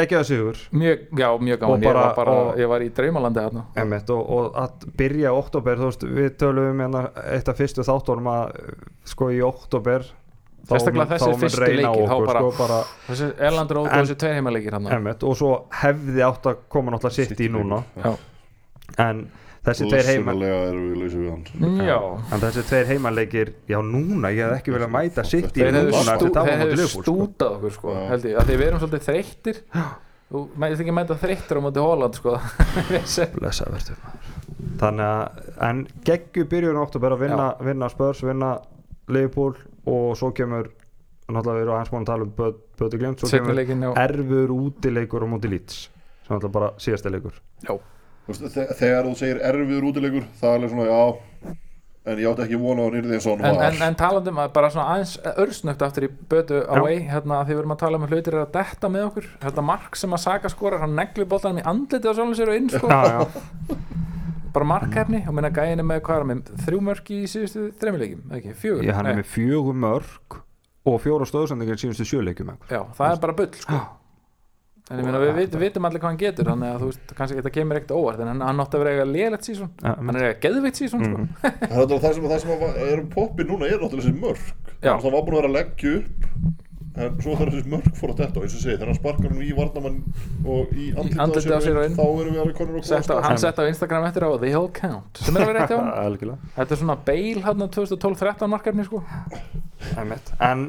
[0.01, 0.33] ekki Mohamed Salah sem svona top 3 besti sóknumar í heiminum Þannig að En geggjaða
[0.33, 0.57] sigur.
[0.73, 1.73] Mjög, já, mjög gaman.
[1.73, 3.65] Og ég, bara- var bara, og- ég var í draumalandi þarna.
[3.77, 7.03] Einmitt, og, og að byrja oktober þú veist, við tölum hérna
[7.37, 8.53] eitt af fyrstu þáttunum að
[9.05, 10.03] sko í oktober
[10.63, 10.73] þá
[11.43, 15.23] mun- reyna þá okkur, bara- sko, bara þessi Erlandur og þessi tveir heimaleikir hann einmitt,
[15.25, 15.53] og svo
[15.83, 17.83] hefði átt að koma náttúrulega sitt í núna.
[17.99, 18.17] Já,
[18.99, 19.29] en
[19.67, 21.45] þessi tveir heima hann.
[21.87, 21.99] Já.
[22.35, 26.19] en þessi tveir heimaleikir, já núna ég hef ekki viljað mæta sitt í núna var
[26.19, 27.05] hefðu móti Liverpool, sko.
[27.07, 29.63] stútað okkur sko, held ég, að því við erum svolítið þreyttir.
[30.33, 32.37] Þú mætti ekki mæta þreyttir á móti Holland sko.
[32.91, 34.29] Blessa verður maður.
[34.83, 38.55] þannig að en geggju byrjun áttu bara að vinna, vinna Spurs, vinna
[39.13, 39.55] Liverpool
[39.87, 40.71] og svo kemur
[41.33, 42.33] náttúrulega við erum aðeins búin að tala um
[42.83, 47.39] Böði Glimt svo kemur erfur útileikur á móti Leeds sem náttúrulega bara síðasta leikur.
[47.63, 47.77] Já,
[48.29, 51.03] Þegar þú segir erfiður útilegur það er alveg svona já
[52.03, 53.67] en ég átti ekki vona á og hann en, var.
[53.69, 57.63] en, en talandum að bara svona aðeins örsnögt aftur í bötu away hérna því við
[57.63, 60.51] erum að tala um hlutir er að detta með okkur þetta mark sem að Saka
[60.51, 62.91] skorar hann neglir boltanum í andliti á sjálfum sér og inn sko.
[62.91, 63.79] Já, já.
[64.53, 67.71] bara markhefni og minna gæðin er með hvað er hann með þrjú mörk í síðustu
[67.79, 68.85] þremilegjum ekki, fjögur?
[68.89, 70.39] Ég, hann er með fjögur mörg
[70.91, 73.85] og fjóra stóðsendingar síðustu sjöleikjum já, það er bara bull sko
[74.91, 77.39] en ég meina við vit, vitum allir hvað hann getur þannig að þú veist, kannski
[77.39, 80.19] þetta kemur ekkert óvart en hann, hann átti að vera eiga lélegt sísón Ja, hann
[80.19, 81.23] er eiga geðvitt sísón sko.
[81.73, 84.75] Það er það sem, það sem að er um poppi núna er náttúrulega þessi mörk.
[84.83, 84.93] Já.
[84.99, 88.19] það var búin að vera að leggja upp en svo þegar þessi mörk fór að
[88.21, 89.99] detta og eins og segi þegar hann sparkar hann í varnamann
[90.45, 91.97] og í andlitið á sér og inn.
[91.97, 94.69] þá erum við alveg konur og á, hann sett á Instagram eftir á The Hill
[94.77, 95.23] Count.
[95.25, 99.01] Sem er að vera eitt á hann þetta er svona Bale hann 2012-13 markefni sko.
[99.97, 100.67] En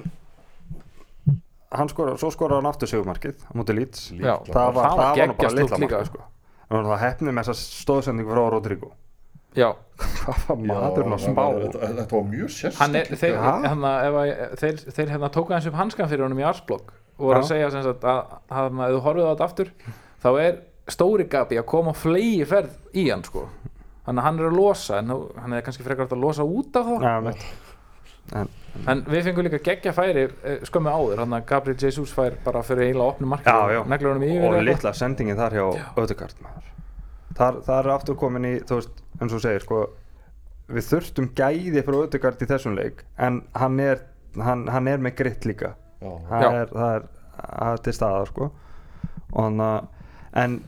[1.94, 4.10] skora, svo skora hann aftur segumarkið á móti Leeds.
[4.18, 6.12] Já, það var, það var nú bara litla markið.
[6.12, 6.28] sko.
[6.74, 8.92] það það hefnið með þessa stóðsendingu frá Rodrigo.
[9.54, 9.70] Já,
[10.24, 11.44] hvað var maðurinn að spá.
[11.62, 13.50] þetta, var mjög sérst hann er, þeir, Já.
[13.68, 14.32] hérna, ef að,
[14.64, 17.68] þeir, þeir hérna tóka hans upp hanskan fyrir honum í Arsblog og voru að segja
[17.70, 19.70] að, að, að ef þú horfið á þetta aftur
[20.24, 20.58] þá er
[20.90, 23.46] stóri gabi að koma á flegi ferð í hann sko.
[24.08, 26.90] þannig að hann er að losa en hann er kannski frekar að losa út af
[26.90, 27.46] það ja, einmitt.
[28.32, 28.52] En,
[28.90, 32.64] en við fengum líka geggja færi eh, skömmu áður, hann að Gabriel Jesus fær bara
[32.66, 33.82] fyrir eiginlega opnu marki já, já.
[33.90, 34.70] neglur honum yfir og eitthvað.
[34.70, 35.66] litla sendingin þar hjá
[36.04, 36.48] Ödegard
[37.38, 39.84] þar, þar er aftur komin í þú veist, eins og segir sko,
[40.74, 44.06] við þurftum gæði frá Ödegard í þessum leik en hann er
[44.42, 48.50] hann, hann er með gritt líka er, er, það er til staðar sko.
[49.34, 49.92] og hann að
[50.44, 50.62] en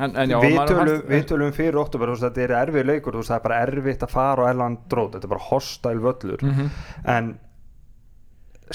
[0.00, 3.22] en, en já, við, tölum, við tölum fyrir oktober veist, þetta er erfið leikur þú
[3.22, 6.42] veist, það er bara erfitt að fara á Erland Rót þetta er bara hostile völlur
[6.42, 6.70] Mhm.
[7.16, 7.32] en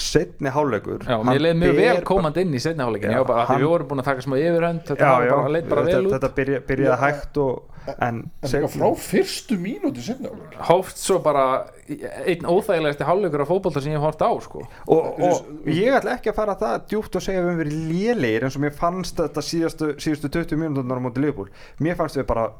[0.02, 3.24] setni hálfleikur Já, hann mér leið mjög vel komandi inn í setni hálfleikin Já, Já,
[3.28, 5.52] bara, hann, hann- við vorum búin að taka smá yfirhönd þetta já, var já, bara,
[5.56, 6.14] leit bara þetta, vel út.
[6.16, 10.32] þetta byrja, byrjaði hægt og, en en frá fyrstu mínúti sinna
[10.68, 11.44] hóft svo bara
[11.88, 14.66] einn óþægilegasti hálfleikur af fótbolta sem ég hef hort á sko.
[14.86, 17.88] og, og ég ætla ekki að fara það djúpt og segja að við höfum verið
[17.92, 21.48] lélegir eins og mér fannst þetta síðustu, síðustu 20 mínúturnar á móti Liverpool.
[21.80, 22.50] Mér fannst við bara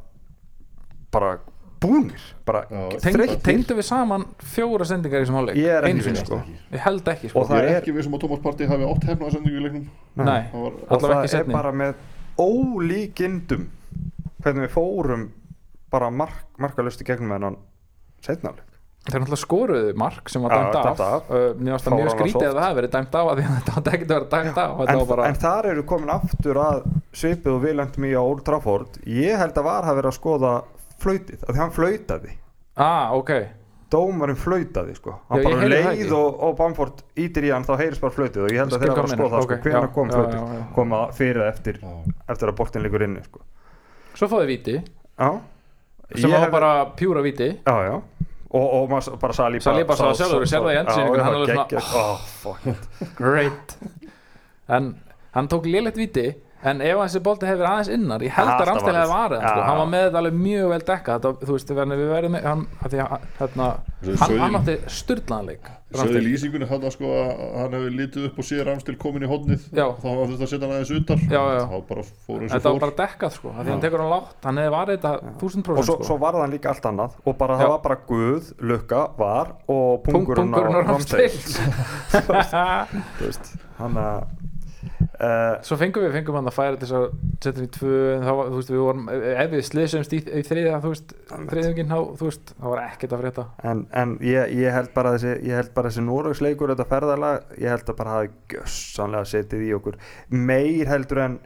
[1.13, 1.39] bara
[1.83, 2.23] búnir.
[2.49, 2.65] Bara
[3.03, 5.59] tengdu við saman fjóra sendingar í þessum hálfleik.
[5.61, 6.41] Ég er ekki við sko.
[6.73, 7.41] ég held ekki sko.
[7.43, 9.59] Og það er er- ekki við sem að Thomas Partey hafi átt hefna að sendingu
[9.59, 9.89] í leiknum.
[10.17, 11.95] Nei, það var og það ekki er bara með
[12.39, 13.69] ólíkindum
[14.43, 15.29] hvernig við fórum
[15.91, 17.57] bara mark, markalusti gegnum hennan
[18.23, 18.69] setnarleik
[19.09, 22.65] þeir náttúrulega skoruðu mark sem var dæmt af, mér varst það mjög skrítið að það
[22.67, 24.73] hefði verið dæmt af af því að þetta átti ekki að vera dæmt af.
[24.75, 26.83] Og en, var bara, en þar eru komin aftur að
[27.23, 28.99] svipið og viljandum í á Old Trafford.
[29.09, 30.53] Ég held að var að vera að skoða
[31.03, 32.35] flautið, að því hann flautaði.
[32.79, 33.33] Ah, ok.
[33.89, 35.15] Dómarinn flautaði sko.
[35.31, 38.51] Hann Já, bara leið og, og Bamford ítir í hann þá heyrist bara flautið og
[38.53, 40.59] ég held að þeirra var að skoða það sko, já, kom flautið.
[40.77, 41.79] koma fyrir eftir,
[42.29, 43.41] eftir að boltin liggur inni sko.
[44.19, 45.31] Svo fóði viti já.
[46.19, 47.97] Sem var hef- bara pjúra viti já já.
[48.49, 52.05] Og, og maður bara Saliba Saliba sá sjálfur, það í endsýningu, hann alveg svona-
[52.49, 52.57] oh,
[53.21, 53.75] great.
[54.69, 54.95] En
[55.37, 56.29] hann tók lélegt viti
[56.65, 59.63] en ef þessi bolti hefur aðeins innar ég held að Ramstil hefði hann, sko.
[59.69, 61.77] Hann var með þetta alveg mjög vel dekka þetta, þú veist, við
[62.13, 63.67] verðum með hann, að því að, hérna,
[64.23, 67.31] hann, hann átti styrlaðanleik Sögðu í lýsingunni hann að sko að
[67.63, 69.87] hann hefur litið upp og séð Ramstil komin í hodnið Já.
[69.97, 71.63] þá var þetta að setja hann aðeins utar Já, já.
[71.71, 72.83] þá bara fór eins og þetta var fór.
[72.83, 74.35] bara dekkað sko, af því hann tekur hann lágt.
[74.45, 76.05] Hann hefði varið þetta þúsund og prósent svo, sko.
[76.11, 77.11] svo var það líka allt annað.
[77.25, 77.61] Og bara Já.
[77.63, 79.47] það var bara Guð, Lukka, Var
[79.79, 80.55] og Pung- pungurinn á
[83.23, 83.45] veist,
[83.79, 84.19] hann að
[85.25, 87.07] uh, svo fengum við, fengum hann að færa þess að
[87.43, 90.43] setja hann í tvö, en þá, þú veist, við vorum ef við slysumst í, í
[90.47, 91.15] þriðja, þú veist
[91.53, 93.47] þriðjungin, þú veist, það var ekkert að frétta.
[93.73, 97.75] En, en ég, ég held bara þessi ég held bara þessi Noregsleikur, þetta ferðalag ég
[97.75, 100.03] held að bara hafi gjössanlega setið í okkur.
[100.49, 101.39] Meir heldur en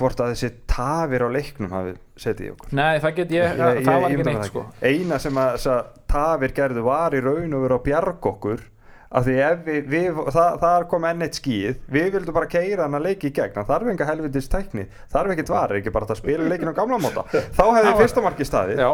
[0.00, 2.74] hvort að þessi tafir á leiknum hafi setið í okkur.
[2.78, 4.66] Nei, það get ég, það var ekki neitt sko.
[4.86, 5.64] Eina sem að
[6.10, 8.62] tafir gerðu var í raun og veru að bjarga okkur
[9.10, 12.84] af því ef við, við það, það kom enn eitt skýð við vildum bara keira
[12.86, 13.56] hann að leiki í gegn.
[13.58, 16.98] Það þarf enga helvitist tækni, þarf ekkert var ekki bara að spila leikin á gamla
[17.02, 17.26] móta.
[17.58, 18.90] Þá hefði Það var- fyrsta marki staði já,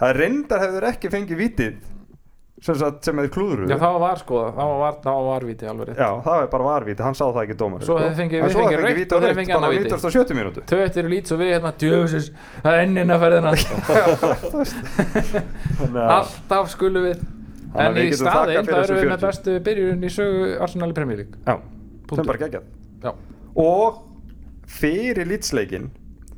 [0.00, 1.78] það reyndar hefur ekki fengið vitið
[2.58, 6.00] sem, sem hefði klúðru já, það var sko það var, það var varvíti alveg rétt
[6.02, 8.78] Já, það er bara varvíti, hann sá það ekki dómar Svo hefði fengið- við fengið
[8.82, 9.54] rautt og þeir fengið.
[10.08, 10.64] 90 mínútu.
[10.72, 12.32] Tvö eftir lít svo við hérna djöfusins,
[12.64, 13.50] það er enninn að ferðina.
[16.18, 17.22] Alltaf skulum við
[17.74, 19.24] en í staðinn það eru við með 40.
[19.26, 21.40] bestu byrjun í sögu Arsenal í Premier League.
[21.46, 21.54] Já,
[22.08, 22.16] Punktur.
[22.22, 23.14] sem bara geggjað.
[23.58, 24.02] Og
[24.68, 25.88] fyrir lýtsleikin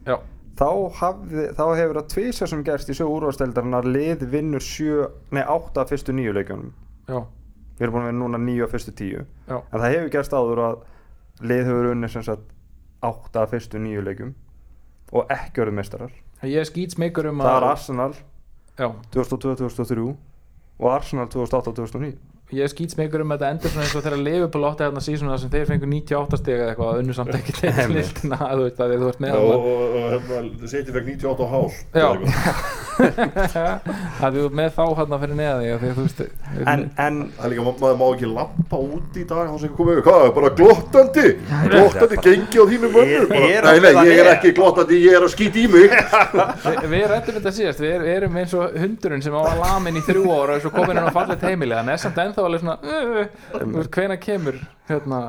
[0.06, 0.16] já,
[0.58, 0.68] þá,
[1.00, 5.42] hafði, þá hefur það tvisar sem gerst í sögu úrvarsdeildarinn að lið vinnur sjö, nei
[5.42, 6.72] átta af fyrstu nýju leikjunum.
[7.10, 7.20] Já,
[7.80, 9.20] Við erum búin að vinna núna nýju af fyrstu tíu.
[9.48, 10.80] Já, En það hefur gerst áður að
[11.40, 12.50] lið hefur sagt
[13.00, 14.34] átta af fyrstu nýju leikjum
[15.16, 16.10] og ekki orðið meistarar.
[16.44, 18.12] Ég er skýtsmeikur um Það að er Arsenal.
[18.80, 20.04] Já, 2002-2003
[20.80, 22.12] og Arsenal 2008-2009
[22.50, 25.36] ég er skýtsmeikur um að þetta endur svona eins og þegar Liverpool átti hérna sísuna
[25.38, 28.82] sem þeir fengu 98 steg eða eitthvað að unnu samt ekki til listina þú veist
[28.82, 32.08] að þú ert með og, og, og hérna Seyti fekk 98 og hálf Já.
[34.24, 36.20] að þú ert með þá hérna fyrir neða því að þú veist
[36.70, 39.72] En, en Það er líka, ma- maður má ekki lappa út í dag þá sem
[39.78, 41.26] komið, hvað, bara glottandi?
[41.70, 44.32] Glottandi, gengi á þínu er Nei, nei, það ég er er.
[44.34, 45.96] ekki glottandi, ég er að skýta í mig.
[46.70, 50.26] Vi, við rættum þetta síðast, við, erum eins og hundurinn sem var lamin í þrjú
[50.34, 53.82] ára og svo komin hann á fallet heimili, hann er samt ennþá alveg svona uh,
[53.94, 54.60] hvena kemur
[54.90, 55.24] hérna,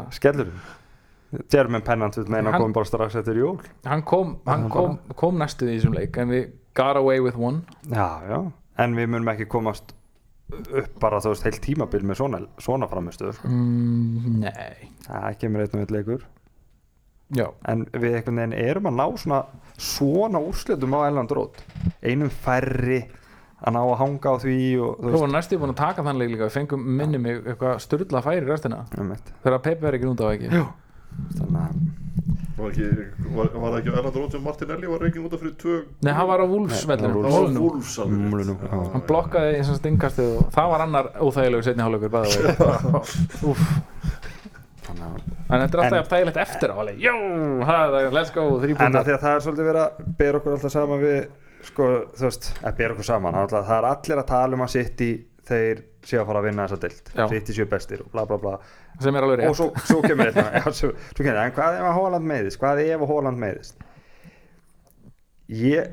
[1.52, 3.56] German Pennant við meina komum bara strax eftir jól.
[3.88, 7.62] Hann kom hann kom, kom næstu í þessum leik en við got away with one.
[7.88, 8.40] Já, já,
[8.84, 9.96] en við munum ekki komast
[10.52, 13.48] upp bara þú veist heilt tímabil með svona, svona framistuð sko.
[13.48, 16.28] mm, nei, það kemur einn og einn leikur.
[17.32, 17.48] Já.
[17.72, 19.42] En við einhvern veginn erum að ná svona
[19.80, 21.62] svona úrslitum á Elland Rót
[22.04, 23.06] einum færri
[23.62, 26.32] að ná að hanga á því og þú voru næstu búin að taka þann leik
[26.34, 26.48] líka.
[26.50, 28.84] Við fengum minni mig eitthvað styrla færi restina.
[28.92, 29.34] Eitt.
[29.46, 30.50] þegar Pep verið ekki út á ekki?
[30.58, 30.66] Jú.
[31.40, 31.74] Þannig að
[32.62, 32.88] Var, ekki,
[33.34, 36.12] var, var það ekki Erland Rótt sem Martinelli var reikin út af fyrir tvö nei,
[36.14, 37.62] hann var á Wolfsvellinu Nei, Það var Molyneux.
[37.64, 38.32] Wolves alveg rétt.
[38.34, 38.82] Molyneux, já.
[38.94, 43.56] hann blokkaði eins og stingkastið og það var annar óþægilegu setni hálfleikur bæða vegi
[44.86, 47.16] þannig að En þetta er alltaf þægilegt eftir á alveg Jó,
[48.16, 51.18] let's go, en það er svolítið verið að bera okkur alltaf saman við
[51.72, 54.58] sko, þú veist, að bera okkur saman það er alltaf- það er allir að tala
[54.60, 55.10] um að City
[55.50, 57.12] þeir séu að fara að vinna þessa dild.
[57.32, 58.54] City séu bestir og bla bla bla.
[59.02, 61.56] Sem er alveg og rétt svo, svo kemur þetta já, svo, svo kemur þetta, en
[61.58, 62.60] hvað ef að Holland meiðist?
[62.62, 63.86] Hvað ef að Holland meiðist?
[65.52, 65.92] Ég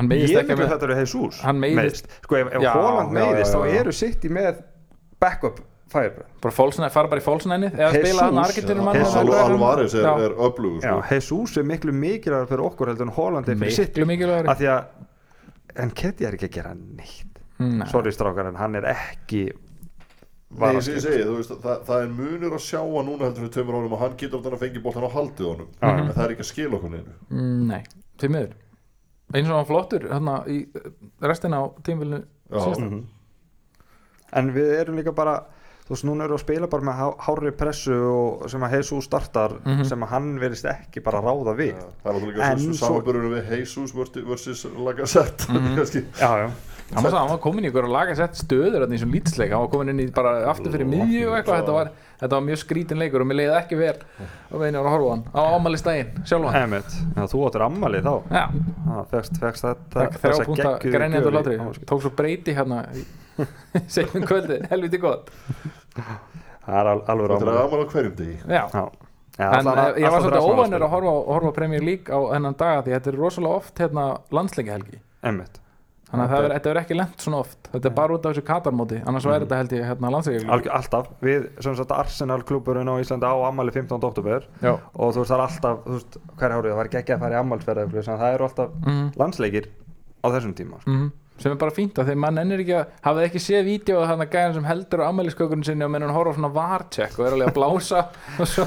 [0.00, 3.56] ég ekki miklu með þetta eru Jesus Hann meiðist- sko ef, ef Já, Holland já.
[3.56, 4.62] þá eru City með
[5.20, 6.24] backup fire
[6.94, 11.14] fara bara í fólksnænið eða Jesus, spila hann Argentinum Alvarez er, er öflugur já, sko.
[11.14, 14.00] Jesus er miklu mikilvægur fyrir okkur heldur en Holland er fyrir City.
[14.00, 17.26] miklu mikilvægur af því að en Ketty er ekki að gera neitt.
[17.34, 17.39] Nei.
[17.90, 19.50] Sorry strákar en hann er ekki
[20.50, 23.44] Nei, ég segi, segi, þú veist, það, það er munur að sjá að núna heldur
[23.44, 25.90] við tveimur árum og hann getur ofta að fengi bóltan á haldið honum Já.
[25.92, 27.82] en það er ekki að skila okkur neinu Mm, nei,
[28.18, 28.56] því miður
[29.34, 30.56] eins og hann flottur hérna í
[31.22, 32.66] restina á tímvilinu Já.
[32.80, 33.04] Mhm.
[34.32, 35.36] en við erum líka bara
[35.86, 38.74] þú veist, núna erum við að spila bara með há, hárri pressu og sem að
[38.80, 39.84] Jesus startar Mhm.
[39.86, 43.32] sem að hann verist ekki bara ráða við það er náttúrulega En svo svo- samanbörunum
[43.38, 45.78] við Jesus versus- Lacazette Mhm.
[46.18, 46.50] já, já,
[46.94, 49.64] hann var, hann var komin í ykkur að laga sett stöður í þessum lýtsleik, hann
[49.64, 51.90] var komin inn í bara aftur fyrir miðju og eitthvað, þetta var,
[52.22, 53.94] þetta var mjög skrítin leikur og mér leiði ekki vel.
[54.50, 55.22] Á veginn að horfa á hann.
[55.30, 56.58] Á ámælistægin, sjálfan.
[56.64, 58.12] Emmett, já, þú áttur ammali þá.
[59.10, 61.58] Fegst, þetta þrjá geggjuðu grænjandur látri
[61.90, 62.82] tók svo breyti hérna
[63.94, 65.30] segjum kvöldi, helviti gott.
[65.94, 68.36] Það er al, alveg þetta er ammali á hverjum degi.
[69.40, 71.84] Já, en uh, að- ég var alltaf svolítið óvænur að horfa, á- horfa á Premier
[71.86, 74.04] League á hennan daga því þetta er rosalega oft hérna
[74.36, 74.98] landsleikahelgi
[76.10, 77.58] þannig að er, þetta er ekki lent svona oft.
[77.70, 79.02] Þetta er bara út af þessu katarmóti.
[79.06, 82.94] Annars væri þetta held ég hérna landsleikjum Algjör, alltaf, við sem sagt Arsenal klúburinn á
[83.02, 84.00] Íslandi á ammali 15.
[84.10, 87.14] oktober já, og þú veist það er alltaf, þú veist, hver árið það var ekki
[87.14, 89.70] að fara í ammalsferð það eru alltaf mm landsleikir
[90.20, 90.90] á þessum tíma sko.
[90.90, 91.10] -hmm.
[91.38, 94.08] sem er bara fínt að þegar mann ennir ekki að hafið ekki séð vídeo að
[94.10, 97.26] þannig að gæðan sem heldur á ammæliskökurinn sinni og menn hann horfa svona varcheck og
[97.26, 98.00] er alveg að blása
[98.38, 98.66] og svo,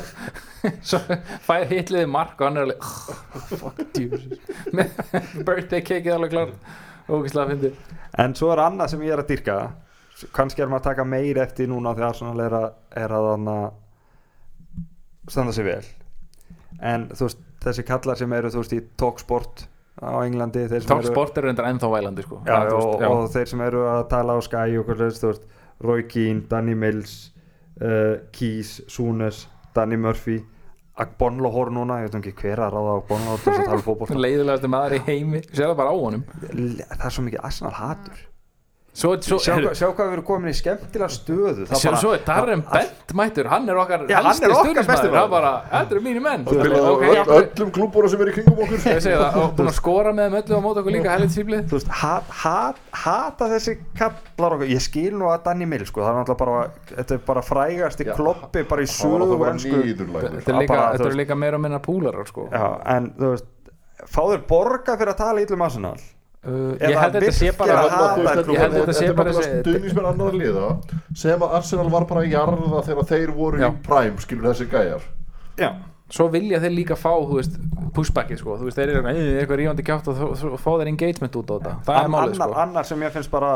[0.81, 0.99] svo
[1.47, 3.13] fær hitliði mark og hann er alveg oh,
[3.61, 3.79] fuck
[4.73, 4.89] með
[5.45, 6.53] birthday cakeið alveg klart
[8.17, 9.57] en svo er annað sem ég er að dyrka
[10.33, 13.27] kannski er maður að taka meir eftir núna þegar Arsenal er að, er að
[15.29, 15.83] standa sig vel.
[16.83, 19.65] En þú veist, þessi kallar sem eru þú veist í Talksport
[20.03, 22.41] á Englandi þeir sem Tók eru- sport er reyndar ennþá vælandi sko.
[22.45, 23.09] Já, þú og, veist, já.
[23.09, 25.45] og þeir sem eru að tala á Sky og hvað þú veist,
[25.83, 27.13] Roy Keane, Danny Mills
[27.81, 30.39] uh, Keys, Súnes Danny Murphy
[30.93, 34.19] Agbonlohor núna, ég veit ekki hver að ráða Agbonlohor til þess að tala um fótbolta.
[34.25, 36.27] Leiðilegasti maður í heimi sér það bara á honum.
[36.43, 38.21] Það er svo mikið Arsenal hatur
[38.93, 41.65] svo, svo, sjá, hvað- sjá hvað við erum komin í skemmtilega stöðu.
[41.69, 43.47] Það Sjá, bara- svo er Darren Bent mættur.
[43.49, 45.29] Hann er okkar Já, hann helsti er hann maður.
[45.29, 46.45] bara, þetta eru mínir menn.
[46.45, 48.77] Það spila Ok, okay, öll, öllum klúbúra sem er í kringum okkur.
[48.77, 51.33] Ég segi það, og búin að skora með þeim öllu á mót okkur líka helvið
[51.37, 55.89] síflið þú veist, hat, hat, hata þessi kallar okkur, ég skil nú að Danny Mills
[55.89, 59.59] sko, það er náttúrulega bara, þetta er bara frægasti Já, kloppi bara í Það það
[59.63, 59.93] sögu
[60.93, 62.47] þetta er eru líka meira og minna púlarar sko.
[62.85, 63.45] En þú veist
[64.09, 65.97] fáður borga fyrir að tala ítlum Arsenal
[66.45, 68.75] uh, ég held þetta sé bara virkilega hata ég held klúbbinn.
[68.77, 70.67] þetta sé bara þessi stuðnismenn annar liða
[71.23, 73.67] sem að Arsenal var bara að jarða þegar þeir voru Já.
[73.69, 75.07] í prime skilur þessi gæjar
[75.61, 75.69] Já,
[76.09, 77.11] svo vilja þeir líka fá
[77.93, 78.57] pushbackið sko.
[78.57, 81.73] þú veist, þeir eru "Æ, eitthvað rífandi kjátt og, fá þeir engagement út á þetta
[81.85, 82.53] það er málið sko.
[82.63, 83.51] annar sem ég finnst bara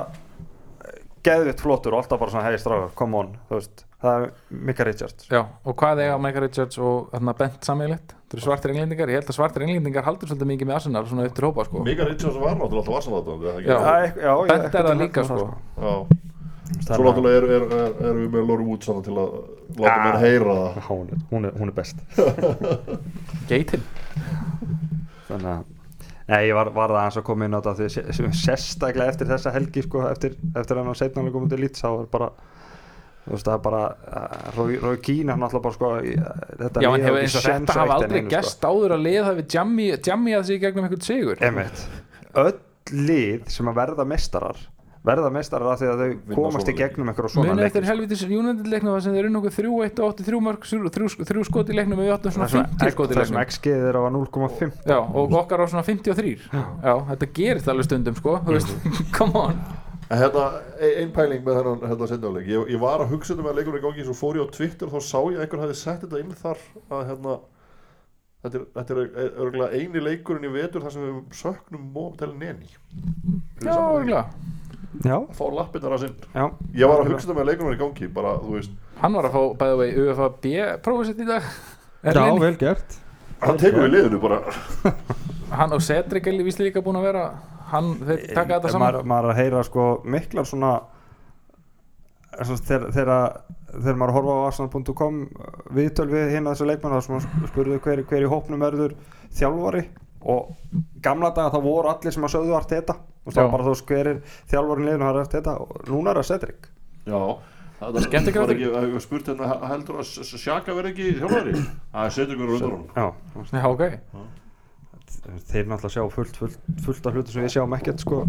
[1.25, 5.41] geðvitt flottur og alltaf bara svona hei stráðar, come on það er Mika Richards Já,
[5.65, 8.13] og hvað eiga Micah Richards og þarna, Bent sammeilegt?
[8.27, 11.27] Það eru svartir englendingar, ég held að svartir englendingar haldur svolítið mikið með Arsenal svona
[11.29, 11.83] upp til hópa sko.
[11.87, 13.77] Mika Richards var náttúrulega alltaf Arsenal þetta Já.
[13.77, 15.47] Já, já, Bent er það líka það, sko.
[15.85, 15.93] Já.
[16.83, 19.37] Svo náttúrulega erum er, er, erum við með Lori Wood saman til að
[19.77, 20.03] láta Ah.
[20.03, 21.97] mér heyra það hún, er- hún, er, hún er best
[23.49, 23.83] Geitin
[25.29, 25.65] þannig að
[26.27, 29.83] Nei, ég var, var það aðeins að koma inn á þetta sérstaklega eftir þessa helgi
[29.85, 32.27] sko, eftir, eftir hann að setna hann komið til lít þá er bara
[33.27, 36.31] þú veist það er bara uh, Rói, Rói Kín hann alltaf bara sko uh,
[36.63, 38.33] þetta Já, séns þetta hafa aldrei einu, sko.
[38.37, 41.43] gest áður að liða það við jammi, að sig gegnum einhvern sigur.
[41.43, 41.85] Einmitt.
[42.33, 42.57] öll
[43.07, 44.65] lið sem að verða mestarar
[45.07, 47.85] verða mestarar af því að þau Vinna komast í gegnum einhverjum svona Muni leiki, eftir
[47.85, 47.91] sko.
[47.93, 51.45] helvitis United leiknum þar sem þeir eru nokkuð 3-1 og 83 mörg þrjú, þrjú, þrjú
[51.47, 53.53] skot í leiknum við áttum svona Það er 50 skot í það sem leiknum.
[53.53, 58.19] XG er á 0,5 Já, og okkar á svona 53 Já, þetta gerist alveg stundum
[58.19, 58.73] sko Þú veist,
[59.17, 59.61] come on
[60.07, 60.43] En hérna,
[60.79, 63.57] ein ein pæling með þennan hérna sendjáleik ég, ég var að hugsa þetta með að
[63.59, 65.79] leikurinn í gangi svo fór ég á Twitter og þá sá ég að einhver hefði
[65.81, 67.37] sett þetta inn þar að hérna
[68.37, 72.69] Þetta er, þetta er örgulega eini leikurinn í vetur þar sem við söknum Mótel Neni.
[73.65, 74.27] Já, örgulega
[75.03, 76.13] Já, Fá lappirnar að sinn.
[76.31, 76.45] Já.
[76.77, 78.77] Ég var að hugsa með að leikurinn í gangi bara, þú veist.
[79.01, 80.47] Hann var að fá, by the way, UFAB
[80.85, 81.49] prófið sitt í dag.
[82.07, 82.97] Er Já, vel gert.
[83.43, 84.39] Hann tekur við liðinu bara.
[85.57, 87.25] Hann og Cedric er líka búin að vera
[87.71, 88.85] Hann, þeir taka þetta saman.
[88.87, 90.71] maður, maður er að heyra sko miklar svona
[92.37, 95.15] og þegar þegar- maður horfa á arsenal.com
[95.75, 98.93] viðtöl við hérna þessu leikmann þá spurðu hver, hver í hópnum verður
[99.33, 99.85] þjálfari.
[100.27, 100.53] Og
[101.01, 102.95] gamla daga þá voru allir sem að sögðu Arteta.
[103.25, 104.17] Og það var bara þú veist hver er
[104.51, 105.53] þjálfarin liðinu það er Arteta.
[105.61, 106.67] Og núna er það Cedric.
[107.07, 107.21] Já.
[107.77, 108.57] Það Skemmtikraftur.
[108.73, 111.51] var ekki, ég spurt hérna heldur að Sjaka verði ekki þjálfari?
[111.93, 113.83] Það setur ykkur undan hún Já, ok
[115.47, 118.23] þeir náttúrulega sjá fullt, fullt, fullt af hlutu sem við sjáum ekkert sko.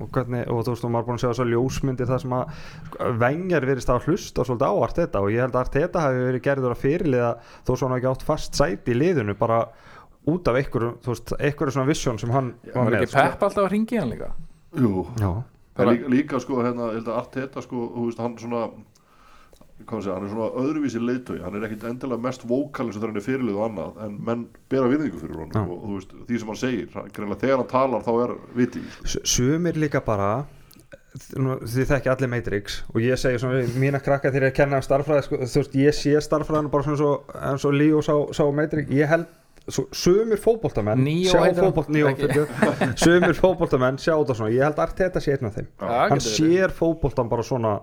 [0.00, 2.34] Og hvernig, og þú veist, og maður er búin að sjá þessar ljósmyndir það sem
[2.38, 2.54] að
[2.88, 6.44] sko, Wenger virðist að hlusta svolítið á Arteta og ég held að Arteta hafi verið
[6.46, 7.30] gerður að fyrirliða
[7.66, 9.58] þó svo hafi ekki átt fast sæti í liðinu bara
[10.30, 13.26] út af einhverju, þú veist, einhverju svona vision sem hann Var var ekki með sko.
[13.26, 14.30] Pepp alltaf að ringi hann líka?
[14.80, 15.04] Jú.
[15.20, 15.30] Já,
[15.90, 18.64] líka, líka sko hérna, ég held að Arteta sko, þú veist, hann svona
[19.88, 23.20] segja, hann er svona öðruvísi leiðtögi hann er ekkit endilega mest vókalinn sem þegar hann
[23.22, 25.62] er fyrirlið og annað, en menn bera virðingu fyrir hann Já.
[25.64, 28.82] og þú veist, því sem hann segir hann- greinilega þegar hann talar þá er viti
[29.04, 29.20] sko.
[29.24, 30.30] Sumir líka bara
[31.10, 35.24] þið þekki allir Matrix og ég segi svona mína krakka þegar ég að kenna starffræði
[35.26, 38.44] sko, þú veist, ég sé starffræðinu bara svona eins og, eins og Líó sá, sá
[38.54, 38.90] Matrix.
[38.94, 39.26] Ég held,
[39.66, 42.44] svo, sumir fótboltamenn Neo sjá fyrirgefðu.
[43.02, 45.68] sumir fótboltamenn sjá þetta svona, ég held að Arteta sé einn af þeim.
[45.82, 47.80] Hann sér fótboltan bara svona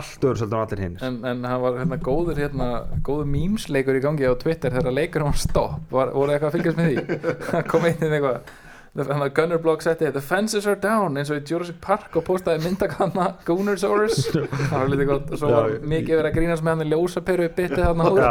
[0.00, 2.68] allt öðru seldur en allir hinn En, en hann var hérna góður hérna,
[3.06, 6.82] góður mýmsleikur í gangi á Twitter þegar leikur hann stopp, var, voru eitthvað að fylgjast
[6.82, 7.22] með því?
[7.54, 8.54] Það kom einn inn eitthvað?
[8.94, 12.22] Þannig að Gunner Block setti the fences are down eins og í Jurassic Park og
[12.28, 14.20] postaði myndakanna Gunnersaurus
[14.70, 15.32] það var lítið gott.
[15.34, 18.22] Og svo var mikið verið að grínast með hann í ljósaperu bitið þarna or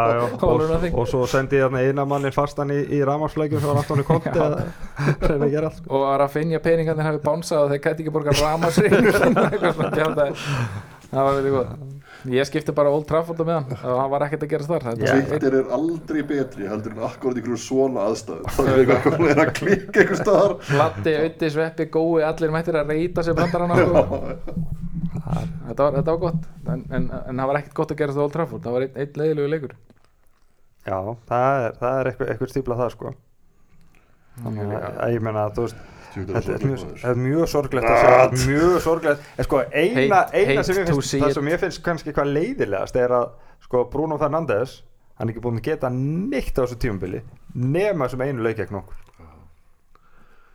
[0.54, 0.96] Og, nothing.
[0.96, 4.32] og svo sendi ég þarna eina manni fastan í, í ramarsflækjum sem var Antoni Konti
[4.40, 4.56] að
[5.28, 6.00] reyna að gera allt sko.
[6.00, 10.48] og að finja peningarnir hafi bánsað og þeir gæti ekki borga ramasring eitthvað svona kjándaði
[11.14, 11.82] það var lítið gott.
[12.34, 14.86] Ég skipti bara Old Trafford á með hann og hann var ekkert að gera var
[15.04, 19.46] Twitter er aldrei betri heldur en akkurat ykkur svona aðstæður það er eitthvað að vera
[19.46, 20.56] að klikka einhver staðar.
[20.80, 24.04] Latti, Ötti, Sveppi, Gói, allir mættir að reyta sér brandarana sko.
[25.68, 26.48] þetta, var, þetta var gott.
[26.64, 28.64] En, en, en það var ekkert gott að gera þetta Old Trafford.
[28.64, 29.76] Það var einn ein leiðilegu leikur.
[30.84, 30.98] Já,
[31.30, 33.14] það er, það er eitthvað, eitthvað stífla það sko.
[34.44, 35.84] Þannig að ég meina að þú veist
[36.14, 39.30] Þetta er mjög, er mjög sorglegt að segja mjög sorglegt.
[39.38, 43.00] En sko eina, eina hate sem ég finnst það sem ég finnst kannski hvað leiðilegast
[43.02, 43.30] er að
[43.66, 44.82] sko Bruno Fernandes
[45.18, 48.82] hann er ekki búin að geta neitt á þessu tímubili nema sem einu leik gegn
[48.82, 49.02] okkur.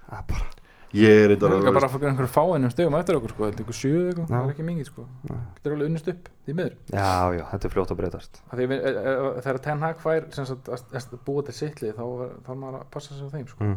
[0.09, 0.55] Það er bara
[0.97, 3.49] Ég er það eitthvað er bara fyrir einhverju fáinnum stegum eftir okkur sko.
[3.49, 5.03] þetta er einhver sjöu eitthvað, það er ekki mikið sko.
[5.29, 6.77] Þetta er alveg unnist upp því miður.
[6.95, 8.41] Já, já, þetta er fljótt að breytast.
[8.49, 11.57] Af því við, e, e, þegar Ten Hag fær sem sagt, að, að búa til
[11.59, 13.69] sitli þá er maður að passa sig á þeim sko.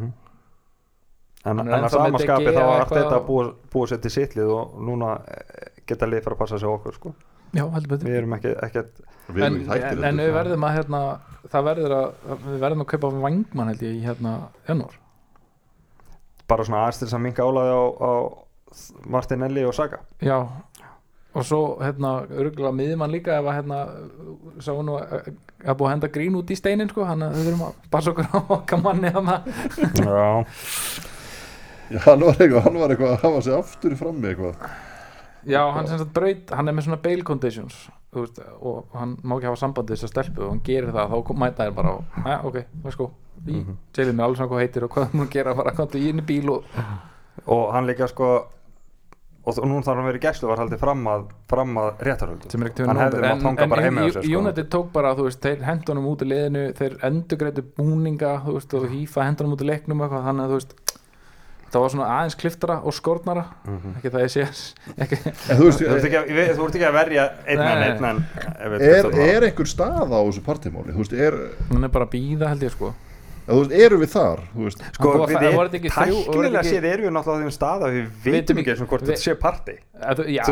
[1.46, 3.90] En, Hann er en að ennþá með samaskapi De þá eitthvað þetta að búa, búa
[3.90, 7.14] sér til sitlið og núna eh, geta lið fyrir að passa sig á okkur sko.
[7.52, 8.08] já, heldur betur.
[8.08, 8.84] Við erum ekki, ekki
[9.32, 11.02] Við en, erum hættir en, en við verðum að hérna,
[11.52, 12.08] það verður að
[12.46, 14.36] við verðum að kaupa vangmann held ég í hérna
[14.68, 14.98] janúar.
[16.52, 18.12] Bara svona aðeins til þess að minka álæði á, á
[19.12, 20.38] Martinelli og Saga já.
[21.32, 23.78] Og svo hérna örgulega miðjumann líka ef að hérna
[24.60, 25.30] sá nú að
[25.62, 28.12] að búið að henda grín út í steinin sko hann að við þurfum að passa
[28.12, 29.30] okkur á okkar manni hann
[30.02, 30.26] já
[31.92, 34.72] Já, hann var eitthvað, hann var eitthvað að hafa sig aftur í frammi eitthvað
[35.48, 39.38] já hann sem sagt braut hann er með svona bail conditions veist, og hann má
[39.38, 41.94] ekki hafa sambandi þess að stelpu og hann gerir það þá kom- mæta þér bara
[41.98, 43.12] og ja, ok, let's go
[43.48, 43.64] í.
[43.64, 43.78] -hmm.
[44.14, 46.64] mér alveg svona hvað heitir og hvað hann gera bara í inn í bíl og
[47.48, 48.32] og hann líka sko
[49.42, 52.98] og nú þarf hann verið gæslu var haldið fram að, fram að er ekkert hann
[53.02, 54.38] hefði mátt hanga bara heima á sér sko.
[54.38, 58.74] United tók bara, þú veist, þeir hendunum út í liðinu þeir endurgreitu búninga þú veist,
[58.78, 60.91] og hýfa hendunum út í leiknum eitthvað þannig að þú veist
[61.72, 63.94] það var svona aðeins kliftara og skornara Mhm.
[63.98, 64.48] ekki það ég sé
[64.98, 65.18] ekki,
[65.50, 67.80] En þú ert ekki, að- ég veit- þú ert ekki að verja einn Nei, en
[67.80, 68.26] nei, einn en
[68.60, 70.92] ef við er, er einhver stað á þessu partímáli?
[71.18, 71.34] Er,
[71.72, 72.94] hún er bara að býða held ég sko
[73.52, 74.40] þú veist, eru við þar?
[74.96, 78.62] Sko við voru tæknilega séð erum við náttúrulega á þeim stað að við Vitum veitum
[78.62, 79.36] ekki- eins og hvort þetta sé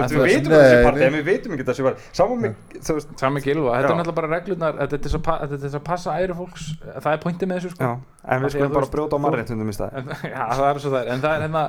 [0.09, 2.01] þú við veitum að þetta sé við- en við veitum ekki að þetta sé party.
[2.19, 2.53] Saman með
[2.89, 5.39] þú veist sami gilva, þetta er náttúrulega bara reglurnar þetta er til þess að pa-
[5.39, 6.67] þetta til þess að passa æri fólks.
[6.99, 7.81] Það er pointið með þessu sko.
[7.83, 7.93] Já
[8.29, 9.89] en við skulum bara brjóta á mannréttundum í stað.
[10.35, 11.07] Já, það er svo það er.
[11.15, 11.63] En það er hérna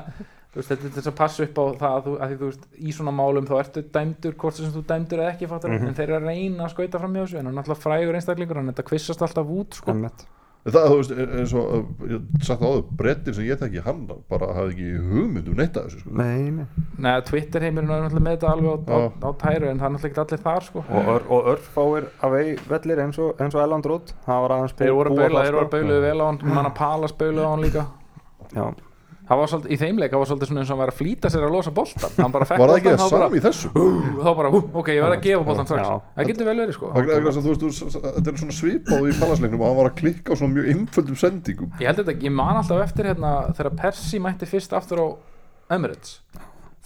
[0.51, 2.65] þetta er til þess að passa upp á það að, þú, að því þú veist,
[2.83, 5.47] í svona málum þá ertu dæmdur hvort sem þú dæmdur eða ekki
[5.79, 5.87] Mhm.
[5.87, 8.19] en þeir eru að reyna að skauta fram í þessu en hann er náttúrulega frægur
[8.19, 9.93] einstaklingur en þetta kvissast alltaf út sko.
[10.61, 14.03] Það, þú veist, er- eins og uh, ég sagt áður, brettin sem ég þekki hann
[14.29, 16.11] bara hafði ekki hugmynd um neitt að þessu sko.
[16.21, 16.67] nei, nei
[17.01, 19.95] Nei, Twitter heimurinn er náttúrulega með þetta alveg á, á, á tæru en það er
[19.95, 20.85] náttúrulega ekki allir þar sko.
[20.91, 24.57] og, ör, og örfáir af vei vellir eins og, eins og Elland Rót það var
[24.59, 25.77] aðeins þeir voru að baula, þeir voru að sko.
[25.79, 27.87] bauluðu vel á hann manna Palas bauluðu á hann líka
[28.53, 28.65] já
[29.31, 30.99] það var svolítið, í þeim leik, það var svolítið svona eins og hann var að
[30.99, 33.71] flýta sér að losa boltan hann bara fekk var það ekki það sami í þessu?
[34.21, 36.05] þá bara, hú, ok, ég verð að gefa boltan strax.
[36.17, 36.91] Það getur vel verið sko.
[36.91, 37.09] Er
[38.11, 41.19] þetta er svona svipað í palasleiknum og hann var að klikka á svona mjög einföldum
[41.23, 41.73] sendingum.
[41.79, 45.07] Ég held þetta, ég man alltaf eftir hérna þegar Persi mætti fyrst aftur á
[45.77, 46.19] Emirates.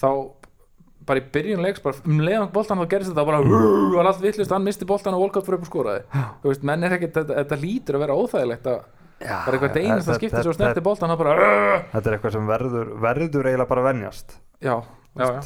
[0.00, 0.08] Þá
[1.08, 3.40] bara í byrjun leiks, bara um leiðan boltan þá gerist þetta bara,
[3.92, 6.04] var allt vittlust hann misti boltan og Volkot fyrir upp og skoraði.
[6.42, 8.78] Þú veist, menn er ekkert, þetta, þetta lítur að vera óþægilegt að
[9.20, 11.34] Já, bara eitthvað einasta þetta- skipti svo þetta- snerti boltan þá bara,
[11.92, 14.38] þetta er eitthvað sem verður, verður eiginlega bara að venjast.
[14.60, 14.82] Já,
[15.16, 15.40] já, já.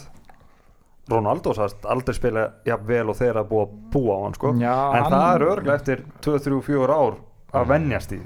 [1.08, 3.16] Ronaldo sagðist aldrei spila jafn vel og
[3.48, 4.52] búa að búa á hann sko.
[4.60, 7.14] Já, en hann- það er örglega eftir 2-3-4 ár
[7.54, 8.18] að venjast í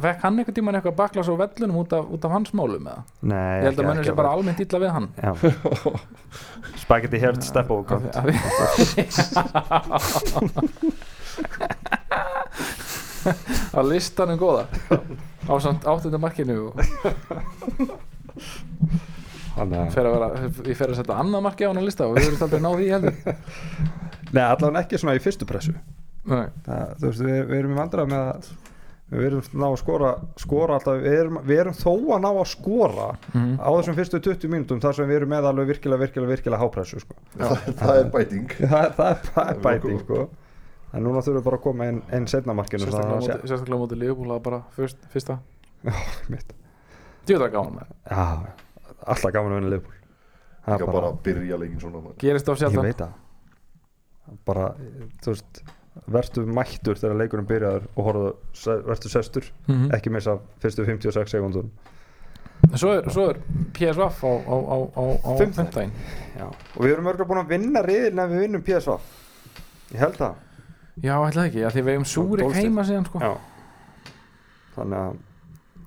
[0.00, 3.02] fekk hann einhvern tímann eitthvað baklas á vellunum út af, út af hans málum eða?
[3.20, 5.08] nei Ég held að ekki sé bara almennt illa við hann.
[5.20, 5.32] Já.
[6.76, 8.14] Spaghetti Heart Step Over af-
[13.76, 14.66] Á listanum góða
[15.48, 16.78] Á samt áttunda markinu og
[19.58, 20.28] Þannig að- fer að vera,
[20.70, 22.76] ég fer að setja annað marki á hann á lista og við erum aldrei náð
[22.78, 23.14] því heldur
[24.28, 25.74] Nei, allavega ekki svona í fyrstu pressu
[26.28, 26.46] Nei.
[26.66, 28.48] það, þú veist, við, við erum í vandræð með að
[29.08, 32.48] við erum ná að skora, skora alltaf, við erum, við erum þó að ná að
[32.50, 33.54] skora Mhm.
[33.56, 37.00] á þessum fyrstu 20 mínútum þar sem við erum með alveg virkilega, virkilega, virkilega hápressu
[37.00, 37.16] sko.
[37.38, 40.28] það, það er bæting það, er- það, er- það bæting sko.
[40.92, 43.76] En núna þurfum við bara að koma inn, inn setna markinu Sérstaklega á móti- sérstaklega
[43.78, 45.38] á móti Leopold að bara fyrst, fyrsta.
[47.28, 48.26] Djúðar með Já,
[49.06, 49.94] alltaf gaman að vinna Liverpool
[50.68, 52.00] Það er ekki bara að byrja leikin svona.
[52.20, 53.12] Gerist á ég sjaldan veit það
[54.44, 54.64] bara,
[55.24, 55.60] þú veist
[56.12, 58.32] verður mættur þegar leikurinn byrjaður og horfðu,
[58.86, 59.86] verður sestur Mhm.
[59.96, 61.70] ekki missa fyrstu 56 sekundum
[62.74, 63.38] svo er, svo er
[63.72, 65.54] PSV á, á, á, á, á Fimmtudaginn.
[65.54, 65.92] fimmtudaginn
[66.38, 66.46] Já.
[66.76, 68.98] og við erum örgulega búin að vinna riðilin ef við vinnum PSV
[69.94, 70.34] ég held það
[71.04, 73.20] Já, ætla ekki, af því við eigum Súrik heima síðan sko.
[73.22, 73.34] Já.
[74.76, 75.24] þannig að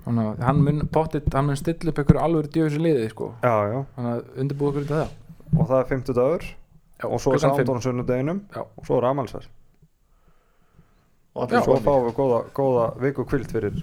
[0.02, 0.80] Þannig að hann mun
[1.46, 3.28] mun stilla upp einhverju alvöru djöfis liði sko.
[3.44, 3.80] já, já.
[3.96, 4.40] Þannig að
[4.72, 5.18] okkur til það
[5.52, 6.46] og það er 50 dagur
[7.02, 8.62] Já, og svo er sándónu sunnudeginum Já.
[8.62, 9.50] og svo er amalsverð
[11.32, 13.78] Og svo fáum við góða, góða viku kvild fyrir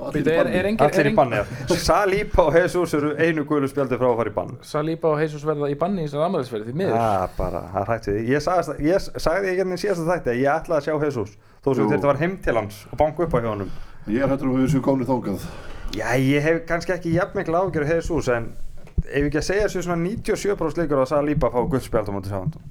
[0.00, 1.42] Er, er allir í banni
[1.80, 4.54] Salipa og Jesus eru einu guðlu spjaldi frá að fara í bann.
[4.66, 6.96] Saliba og Jesus verða í banni í þessar ammælisverði því miður.
[6.96, 10.38] Það er bara, það við því ég sagði, ég sagði ekki henni síðast að þetta
[10.40, 13.36] ég ætlaði að sjá Jesus þó sem þetta var heim til hans og banka upp
[13.36, 13.74] á hjá honum.
[14.08, 15.44] Ég er hættur um að við séum komni þókað
[15.96, 18.50] já, ég hef kannski ekki jafn mikil ágjör af Jesus en
[19.06, 22.68] ef ekki að segja þessu svona 97% leikur að Salipa fá guldspjald á móti sándum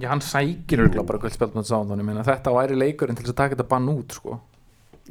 [0.00, 1.20] Já, hann sækir örgulega bara
[2.06, 4.38] minna þetta væri leikurinn til þess að taka þetta bann út sko.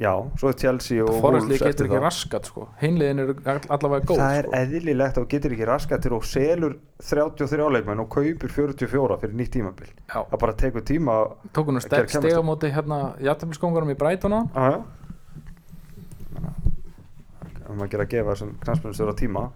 [0.00, 2.62] Já, svo er Chelsea og Forrestli Wolves getur ekki það raskat sko.
[2.80, 4.54] hinliðin eru all- allavega góð það er sko.
[4.60, 9.34] eðlilegt að þú getur ekki raskat til og selur 33 leikmenn og kaupir 44 fyrir
[9.36, 10.24] nýtt tímabil Já.
[10.30, 11.18] það bara tekur tíma
[11.52, 13.98] tók hún að Að sterk gera steg á móti hérna jættamilskongarum í
[14.72, 14.80] já.
[16.34, 16.52] Menna,
[17.68, 19.50] um að gera að gefa þessum knastmjönstur á tíma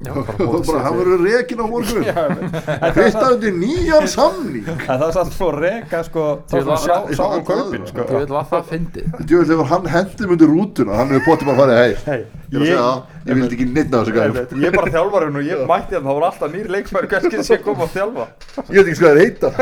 [0.00, 4.64] Já, bara hann verður rekin á morgun en Hitta undir nýjan samning.
[4.88, 8.04] Það er samt svo reka sko, þá sjá, Já, sjá um það- kaupin sko.
[8.06, 9.10] ég veit hvað það fyndið.
[9.28, 12.64] Djöfull hefur hann hendum undir rútuna Hann hefur potið bara að fara hei Hey, Ég
[12.64, 15.94] er það, ég vildi ekki af þessu gæðum ég, er bara þjálfarinn og ég mætti
[15.98, 18.24] hann þá voru alltaf nýr leikmæri hverskið sem kom að þjálfa.
[18.58, 19.52] Ég veit ekki hvað það er heita.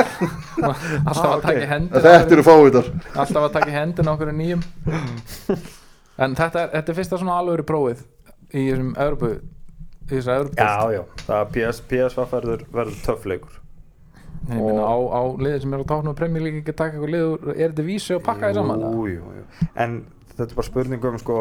[0.62, 2.89] Alltaf Ah, að taka í hendin En Þetta eru fávitar
[3.19, 4.64] alltaf að taka í hendin okkur nýjum.
[6.25, 8.01] En þetta er, þetta er fyrsta svona alvöru prófið
[8.57, 8.89] í þessum
[10.09, 13.56] í þessar Evropu já, já, það PS, PSV verður, verður töff leikur
[14.48, 17.11] Ég meina á, á liðið sem er á táknum Premjör líka ekki að taka eitthvað
[17.12, 19.66] lið úr- er þetta vísi og pakka því saman jú, jú, jú.
[19.84, 19.96] en
[20.30, 21.38] þetta er bara spurning um sko,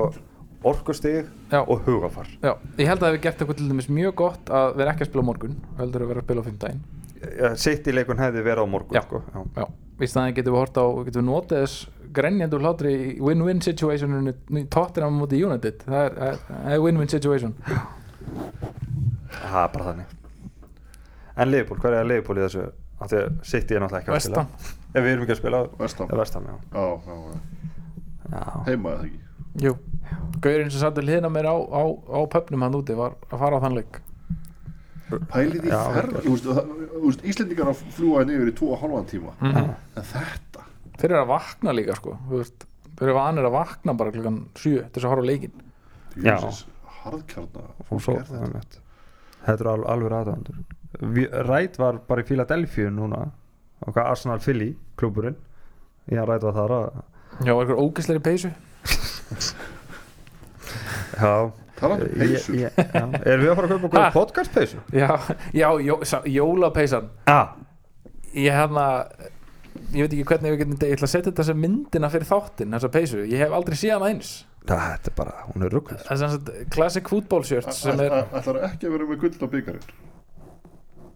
[0.67, 1.19] orkustig
[1.53, 1.59] Já.
[1.61, 4.75] og hugafar Já, ég held að það hefur gert eitthvað til dæmis mjög gott að
[4.81, 6.81] vera ekki að spila á morgun heldur að vera að spila á fimmdægin
[7.57, 9.03] sitt í leikun hefði verið á morgun Já.
[9.05, 9.21] sko.
[9.33, 9.45] já.
[9.61, 9.67] Já,
[10.03, 11.87] í staðin getum við hort á getum við notið þess
[12.17, 16.19] grenjandur hlátri í win-win situationinu í Tottenham mútið United það
[16.73, 17.53] er win-win situation
[19.37, 20.15] það er bara þannig.
[21.37, 22.65] En Liverpool, hvað er Liverpool í þessu?
[22.97, 24.73] Af því að City er náttúrulega ekki að spila.
[24.87, 26.55] Ef við erum ekki að spila Vestam Vestam, já.
[26.73, 27.57] Já, já, já.
[28.31, 28.43] Já.
[28.67, 29.19] Heima eða ekki?
[29.63, 29.73] Jú.
[30.41, 33.59] Gaurinn sem satt til hliðina mér á, á, á pöpnum hann úti var að fara
[33.59, 33.99] á þann leik.
[35.31, 39.35] Pælið í ferð Íslendingar að fljúa henni yfir í 2 og halvan tíma.
[39.39, 39.69] Mm.
[39.95, 40.65] En þetta?
[40.97, 42.17] Þeir eru að vakna líka sko.
[42.27, 45.63] Þeir eru vanir að vakna bara klukkan 7 til þess að horfa á leikin
[46.17, 46.37] Já.
[47.07, 48.81] Og fólk svo er þetta.
[49.45, 50.57] þetta eru al- alveg aðdæðandur
[51.47, 53.21] Rætt var bara í Philadelphia núna
[53.85, 55.35] og hvað Arsenal Philly klúburinn
[56.11, 56.87] já, Rætt var þar að
[57.45, 58.49] Já, einhver ógæsleiri peysu?
[61.17, 62.53] Já, Talandi um ég, peysu.
[62.57, 63.03] ég, já.
[63.23, 64.07] erum við að fara að kaupa Ha?
[64.07, 64.79] okkur podcast peysu?
[64.93, 65.09] Já,
[65.53, 67.09] já jó, sá- jólapeysan.
[67.29, 67.55] Ah,
[68.33, 68.87] Ég hérna
[69.93, 72.73] Ég veit ekki hvernig við getum Ég ætla að setja þetta sem myndina fyrir þáttinn
[72.75, 74.31] Þessa peysu, ég hef aldrei séð hana eins
[74.75, 78.59] þetta er bara, hún er ruggð Það er sagt classic football shirt sem er, Ætlar
[78.67, 79.87] ekki að vera með gull á byggarinn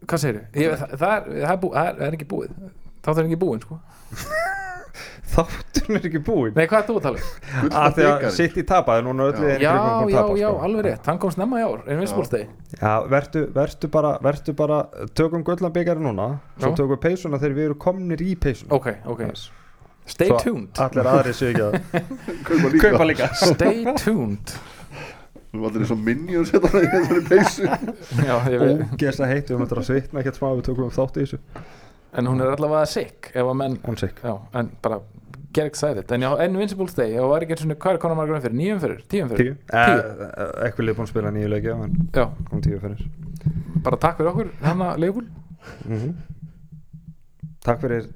[0.08, 2.56] hvað segir ég, það, það, er, það, er bú, það er- það er ekki búið.
[3.02, 3.78] Þá er ekki búin sko.
[5.32, 6.56] Þátturinn er ekki búinn?
[6.58, 7.30] Nei, hvað er þú að tala um?
[7.62, 9.46] Gull á að því að byggarinn City tapaði núna öll Já.
[9.46, 9.78] í Já, já,
[10.18, 10.66] tapa, já, sko.
[10.68, 11.06] alveg rétt.
[11.08, 12.42] Hann kom snemma í ár, Invincible
[12.82, 14.82] Já, vertu, vertu bara, vertu bara
[15.16, 16.28] tökum gullnabikari núna
[16.58, 16.76] svo Já.
[16.82, 18.74] tökum við peysuna þegar við erum komnir í peysuna.
[18.76, 19.24] Ok, ok
[20.10, 20.80] Stay Svo tuned.
[20.82, 21.76] allir aðri séu ekki að
[22.48, 22.90] Kaupa líka.
[22.90, 23.28] Kaupa líka.
[23.54, 24.56] Stay tuned.
[25.52, 27.70] Þú var allir eins og minions hérna í þessari peysu.
[28.30, 28.84] Já, ég veit.
[28.96, 31.40] Ógeðslega heitt, við möttum að svitna ekkert smá við tökum upp þátt í þessu.
[32.20, 34.18] En hún er allavega sick Ef að menn on sick.
[34.26, 34.98] Já, en bara
[35.56, 38.42] get excited En já, Invincible Stay Og var ekki eins og hvað er konar margar
[38.44, 38.56] fyrir?
[38.60, 39.00] Nýjum fyrir?
[39.12, 39.54] Tíum fyrir?
[39.72, 43.06] tíu, eh, eitthvað liðbúin að spila nýju leiki já, en Já, kom tíu fyrir
[43.82, 45.26] bara takk fyrir okkur Hanna Leifbúl
[45.88, 46.12] mm
[47.66, 48.08] takk fyrir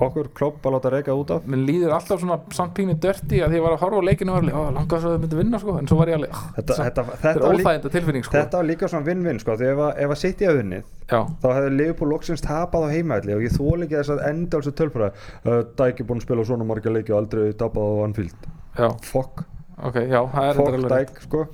[0.00, 1.46] okkur klopp að láta reyka út af.
[1.50, 4.36] Mér líður alltaf svona samt pínu dörti að því ég var að horfa á leikinu
[4.36, 5.74] og var langast að þau myndi vinna sko.
[5.80, 8.36] En svo var ég alveg, þetta, þetta, þetta, þetta er óþæginda tilfinning sko.
[8.38, 11.46] Þetta var líka svona vinn-vinn sko, því ef að, að City að unnið Já, þá
[11.56, 14.82] hefði Liverpool loksins tapað á heimaðli og ég þól ekki þess að enda alls að
[14.86, 18.46] uh, Dæk er búin að spila svona marga leiki og aldrei tapað á Anfield.
[18.78, 19.42] Já, fuck,
[19.82, 21.10] ok, já, það fuck þetta alveg rétt.
[21.10, 21.44] Dæk sko.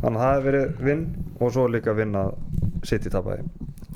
[0.00, 1.06] þannig að það hefði verið vinn
[1.40, 2.34] og svo líka vinn að
[2.90, 3.48] City tapaði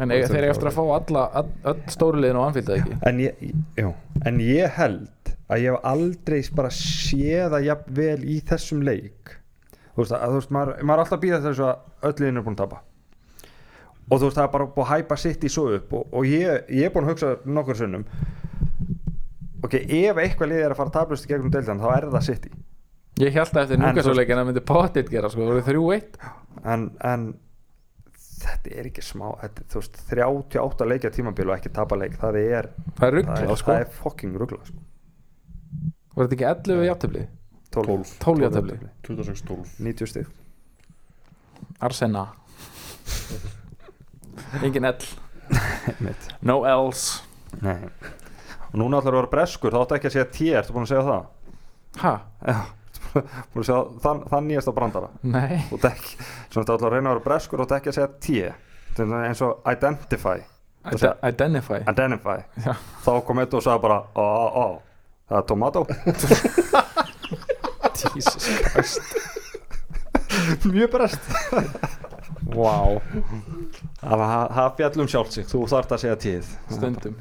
[0.02, 2.96] En þeir eru eftir að fá alla, all, öll stóru liðin á anfíld eða ekki?
[3.10, 3.44] En ég,
[3.78, 3.92] jú,
[4.26, 9.36] en ég held að ég hef aldrei bara séð að jafn vel í þessum leik.
[9.94, 12.40] Þú veist, að, þú veist maður, maður er alltaf að býða þessu að öll liðin
[12.40, 12.80] er búin að tapa.
[14.04, 16.26] Og þú veist það er bara búin að hæpa sitt í svo upp og, og
[16.28, 18.04] ég, ég er búin að hugsa nokkur sunnum
[19.64, 22.48] ok, ef eitthvað lið er að fara tablust í gegnum deildan þá er það sitt
[22.50, 22.54] í
[23.22, 26.16] Ég held að eftir En núkassuleikin að myndi potið gera sko, það voru þrjú eitt.
[26.66, 27.26] En, en
[28.64, 32.38] þetta er ekki smá þetta, þú veist, 38 leikja tímabil og ekki tapa leik það
[32.40, 34.78] er, Það er það rugglað er, sko það er fucking ruggla sko.
[36.14, 37.24] Var þetta ekki 11 jafntöfli?
[37.74, 40.26] 12, 12 jafntöfli 26, 12 90 stig
[41.84, 42.24] Arsena
[44.62, 44.94] Engin L.
[46.46, 47.22] No L's
[47.62, 47.88] Nei.
[48.70, 50.92] og núna ætlar að vera breskur þá áttu ekki að segja T, ertu búin að
[50.92, 51.26] segja það?
[52.00, 52.12] Ha?
[52.46, 52.56] Já,
[53.20, 55.08] að segja þann, þann nýjasta brandara.
[55.22, 55.54] Nei.
[55.70, 56.04] Og dekk,
[56.48, 58.28] svona þetta ætlar að reyna að vera breskur og ekki að segja T.
[58.94, 60.38] Þetta er eins og identify.
[60.92, 61.78] Ide Identify.
[61.88, 62.38] Identify.
[62.60, 62.74] Já.
[63.06, 64.66] þá kom eitt og sagði bara ó, ó, ó,
[65.30, 65.80] það er tomato.
[68.14, 69.00] Jesus Christ.
[70.64, 71.20] Mjög brest
[72.54, 73.00] Wow
[74.04, 77.14] það fjallum sjálft sig, þú þarft að segja tíð Stundum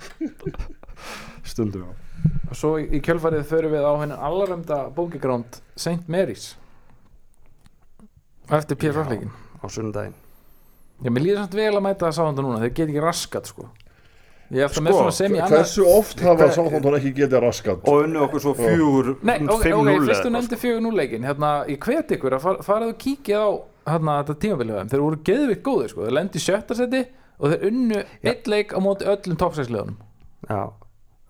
[1.50, 1.88] stundum
[2.46, 6.06] Og svo í kjölfarið förum við á henni allarömda bókigránd St.
[6.10, 6.54] Mary's.
[8.46, 10.14] Eftir PSV-leikin á sunnudaginn.
[11.02, 13.66] Já, mér líður samt vel að mæta það sáðan núna Þeir get ekki raskat sko.
[14.46, 17.40] Ég er alltaf með Sko, svona sem í annað Hversu oft hafa sáþóndan ekki getið
[17.42, 20.58] raskat og unnu okkur svo fjögur Nei, ok, 5-0 ok, eða fyrst þú eitthvað, nefndi
[20.62, 23.48] fjögur núleikin Hérna, ég hvet ykkur að far, farað og kíkja á
[23.90, 24.36] hérna, þetta
[24.78, 24.92] þeim.
[24.92, 26.06] Þeir voru geðvikt góðir sko.
[26.06, 27.02] Þeir lendi í sjötta seti
[27.36, 29.98] og þeir unnu eitt leik á móti öllum toppsæksleðunum
[30.46, 30.62] Já.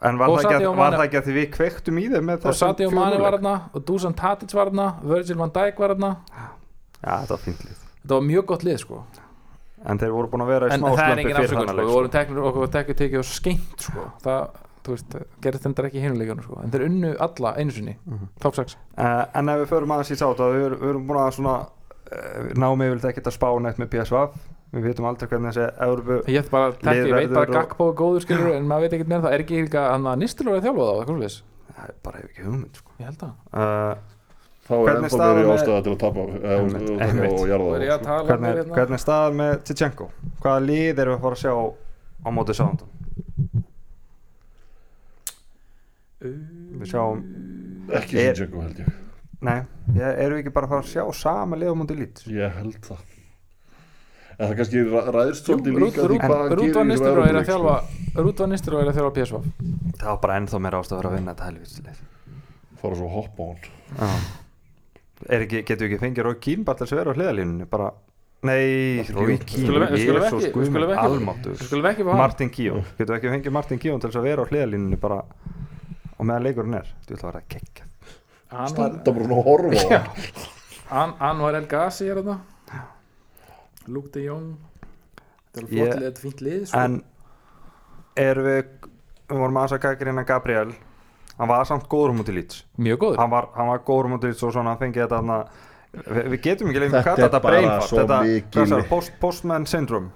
[0.02, 2.46] En var Og það, ekki, var það ekki að því við kveiktum í þeim með
[2.50, 5.94] Og Sadio fjögur Mane var hérna og Dusan Tadic var hérna Virgil van Dijk var
[5.94, 7.78] hérna já, þetta var fínt lið.
[8.02, 9.00] Þetta var mjög gott lið sko.
[9.86, 11.80] En þeir voru búin að vera í En smá það slömpi engin fyrir þannig sko.
[11.86, 14.06] Við vorum teknir okkur tekið tekið og skeint sko.
[14.24, 16.58] Það, þú veist, gerðist þetta ekki í hinuleikunum sko.
[16.64, 18.28] En þeir unnu alla einu sinni Mhm.
[18.40, 21.32] Top 6 uh, en ef við förum aðeins í sátt við, við erum búin að
[21.38, 24.24] svona uh, náum yfirleitt ekkert að spá neitt með PSV
[24.74, 28.24] við vitum aldrei hvernig þessi Európu Ég, bara, tek, ég veit bara Gakpo er góður
[28.26, 30.66] skilur En maður veit ekkert meira um það Er ekki líka hann að Nistelur að
[30.66, 31.38] þjálfa þá eitthvað svoleiðis?
[31.76, 32.92] það er bara ekki hugmynd sko.
[32.96, 33.94] Ég held að uh,
[34.66, 36.70] Þá er Hvernig ennþá með- ástæða til að tapa eh, og-
[37.06, 37.10] er
[37.50, 40.06] jarða um hvernig, hérna hvernig er staðan með Tchenko
[40.42, 41.54] hvaða lið erum við að fara að sjá
[42.26, 42.88] á móti sándum
[46.80, 47.20] við sjáum
[48.00, 48.88] Ekki Er- Sinchenko held ég
[49.46, 49.60] nei,
[50.00, 52.80] erum við ekki bara að fara að sjá sama lið á móti lít Ég held
[52.88, 53.04] það
[54.36, 54.82] það kannski
[55.16, 57.48] ræðst svolítið líka því hvað hann Rút gerir var í Nistelur að er að Evrópuleik,
[57.50, 58.22] þjálfa sko.
[58.26, 59.36] Rút var Nistelur að er að þjálfa PSV
[60.00, 62.02] það var bara ennþá meira ástæður að vinna þetta helvitslið
[62.76, 63.60] Fara svo að hoppa á hann.
[63.96, 64.08] Já.
[65.32, 67.66] Er ekki, getur við ekki fengið Rói Kín bara til þess að vera á hliðalínunni
[67.72, 67.86] bara,
[68.44, 68.66] nei,
[69.16, 69.86] Rói Kín við
[71.88, 72.20] ekki fá hann.
[72.20, 75.22] Martin Kíón, getur við ekki fengið Martin Kíón til þess að vera á hliðalínunni bara
[76.16, 77.48] og meðan leikurinn er, þú ætla að vera að
[78.52, 82.36] Hann Standa var- bara að horfa Anwar El Ghazi er þarna
[83.88, 84.56] Luke de Jong.
[85.54, 86.78] Þetta er Ég- flott lið, þetta er fínt lið sko.
[86.84, 87.02] en
[88.16, 88.64] erum við
[89.26, 90.74] við vorum aðeins að gækja hérna Gabriel.
[91.36, 93.18] Hann var samt góður um út í lít Mjög góður.
[93.20, 95.38] Hann var, hann var góður um út í lít og svona hann fengið þetta hana,
[95.96, 98.20] við, við getum ekki lengur er þetta brainfart svo þetta,
[98.54, 100.10] hvað sagði, post, postman syndrome.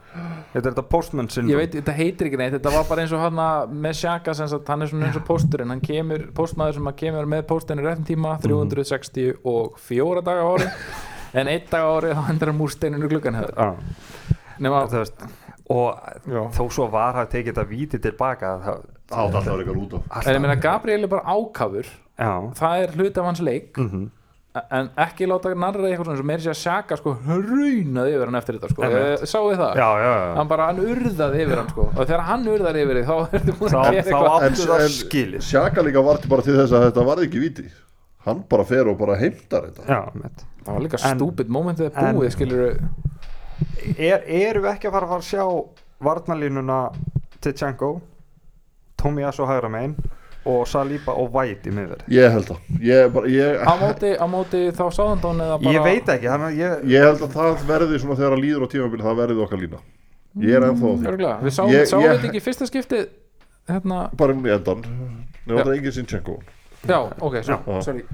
[0.55, 3.13] Þetta er þetta postman Ég syndrome veit, þetta heitir ekki neitt, þetta var bara eins
[3.13, 3.43] og hann
[3.85, 5.69] með Sjaka sem sagt, hann er svona eins og pósturinn.
[5.75, 10.71] Hann kemur, póstmaður sem að kemur með póstinu réttum tíma, 364 daga á ári
[11.35, 13.41] en einn dag á ári þá hendur hann múrsteininu gluggan
[14.61, 15.27] þú veist
[15.71, 16.41] og Já.
[16.51, 19.93] þó svo var að tekið þetta víti tilbaka það, Það átti alltaf að reyka út
[19.99, 21.87] af en ég meina Gabriel er bara ákafur.
[22.21, 23.79] Já, það er hlut af hans leik.
[23.79, 24.09] Mm
[24.51, 28.39] en ekki láta narra eitthvað svona sem meiri sér að Sjaka sko hrunaði yfir hann
[28.41, 28.87] eftir þetta sko.
[28.89, 29.79] Eh, sáu þið það?
[29.79, 30.33] já, já, já.
[30.41, 31.87] hann bara, hann urðaði yfir hann sko.
[31.95, 34.49] Og þegar hann urðar yfir þig þá ertu búin þá, að gera þá eitthvað.
[34.49, 35.45] áttu það skilið.
[35.47, 37.67] Sjaka líka var til bara til þess að þetta varði ekki víti.
[38.27, 39.87] Hann bara fer og bara heimtar þetta.
[39.87, 42.63] Já, mitt það var líka stúpid momentið en- búið skilur
[43.99, 45.45] er, erum við ekki að fara að fara að sjá
[46.07, 46.79] varnalínuna
[47.41, 47.91] Tchenko
[49.01, 49.95] Tomias og hægra megin
[50.49, 52.61] og Saliba og White í miðverð Ég held það.
[52.81, 56.85] Ég, bara, ég, á móti, á móti þá sáðandón eða bara ég veit ekki ég,
[56.89, 59.81] ég held að það verði svona þegar að líður á tímabili það verði okkar lína.
[60.41, 61.43] Ég er ennþá á því.
[61.45, 63.03] Við sáum, þetta ekki í fyrsta skipti
[63.69, 66.37] hérna, Bara í endan Nefnum þetta engin Sinchenko
[66.89, 67.81] já, ok, svo, Já.
[67.85, 68.05] sorry.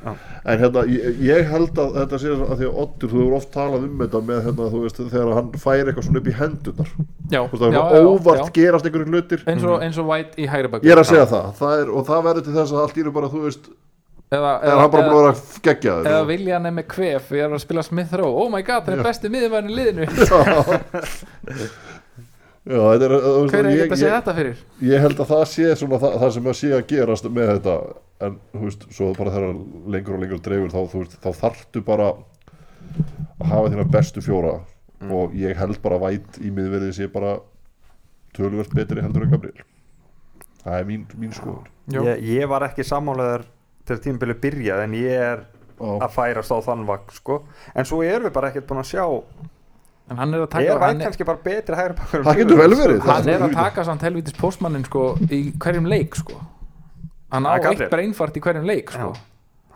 [0.44, 3.50] En hérna, ég, ég held að þetta sé að því að Oddur, þú hefur oft
[3.54, 6.92] talað um þetta með hérna, þú veist, þegar hann fær eitthvað svona upp í hendunar
[6.96, 8.52] já, Þú veist, það já, er já, óvart já.
[8.60, 9.44] gerast einhverjum hlutir.
[9.46, 10.86] Eins og, eins og White í hægri bak.
[10.86, 13.04] Ég er að segja það, það er, og það verður til þess að allt í
[13.06, 13.68] einu bara, þú veist,
[14.34, 17.28] eða, er hann bara búin að eða, vera geggjaður eða vilja hann er með kvef
[17.30, 20.04] við erum að spila Smith Rowe, oh my god, það er besti miðurvæðin í liðinu
[22.66, 23.12] Já, þetta er,
[23.46, 26.00] hver er ég, ekki að segja ég, þetta fyrir ég held að það sé svona
[26.02, 27.74] það, það sem að sé að gerast með þetta
[28.26, 29.60] en, þú veist, svo bara þegar
[29.94, 34.56] lengur og lengur dreifur þá, þú veist, þá þarftu bara að hafa þína bestu fjóra
[35.12, 37.36] og ég held bara væt í miðverði sé bara
[38.36, 39.66] tölvöld betri heldur en Gabriel
[40.64, 42.00] það er mín, mín skoðun Já.
[42.02, 43.46] ég, ég var ekki sammálaður
[43.86, 45.44] til tímabili byrjað en ég er
[45.76, 45.90] Já.
[46.00, 47.42] að færast á þann vagn sko.
[47.74, 49.04] en svo erum við bara ekkert búin að sjá
[50.10, 52.74] en hann er að taka hann, er- kannski bara betri hægri bakkur Það getur vel
[52.78, 53.00] verið.
[53.06, 56.36] hann er að taka samt helvitis postmannin sko í hverjum leik sko
[57.32, 57.82] hann á Það er Gabriel.
[57.82, 59.20] eitt breinfart í hverjum leik sko Já.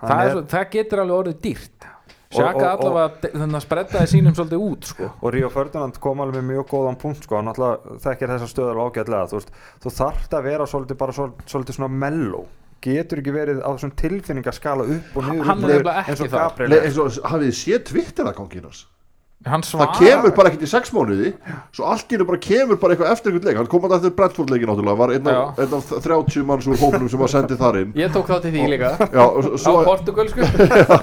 [0.01, 1.87] það, Hann er, er- svo, það getur alveg orðið dýrt
[2.31, 5.99] Og- Sjaka og- og- allavega þannig að spredaði sínum svolítið út sko og Ríó Ferdinand
[6.01, 9.51] kom alveg með mjög góðan punkt sko, hann náttúrulega þekkir þessa stöður ágætlega þú, veist,
[9.83, 12.47] þú þarft að vera svolítið bara svol- svolítið svona mellow
[12.81, 16.07] getur ekki verið á þessum tilfinningaskala upp og niður Hann upp og er niður, nefnilega
[16.07, 16.47] eins og ekki það.
[16.47, 16.87] Gabriel Le, er.
[16.87, 18.99] eins og hafið þið séð Twitter að ganginas hann
[19.41, 21.30] það kemur bara ekkert í sex mánuði
[21.72, 23.57] svo allt í hennu bara kemur bara eitthvað eftir einhvern leik.
[23.61, 26.76] Hann kom að eftir Brentford leikin náttúrulega var einn af, einn af 30 manns úr
[26.82, 27.95] hóknum sem var sendið þar inn.
[27.97, 28.93] Ég tók þátt í því líka.
[29.09, 30.45] Já, og á svo, portugalsku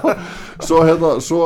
[0.68, 1.42] svo hérna svo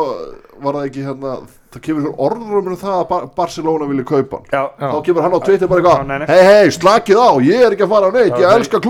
[0.63, 1.33] var það ekki hérna
[1.73, 4.49] það kemur orður um það að Bar Barcelona vilja kaupa hann.
[4.53, 4.89] Já, Já.
[4.93, 7.95] þá kemur hann á Twitter bara eitthvað hei hei slakið á, ég er ekki að
[7.97, 8.83] fara á neitt ég elska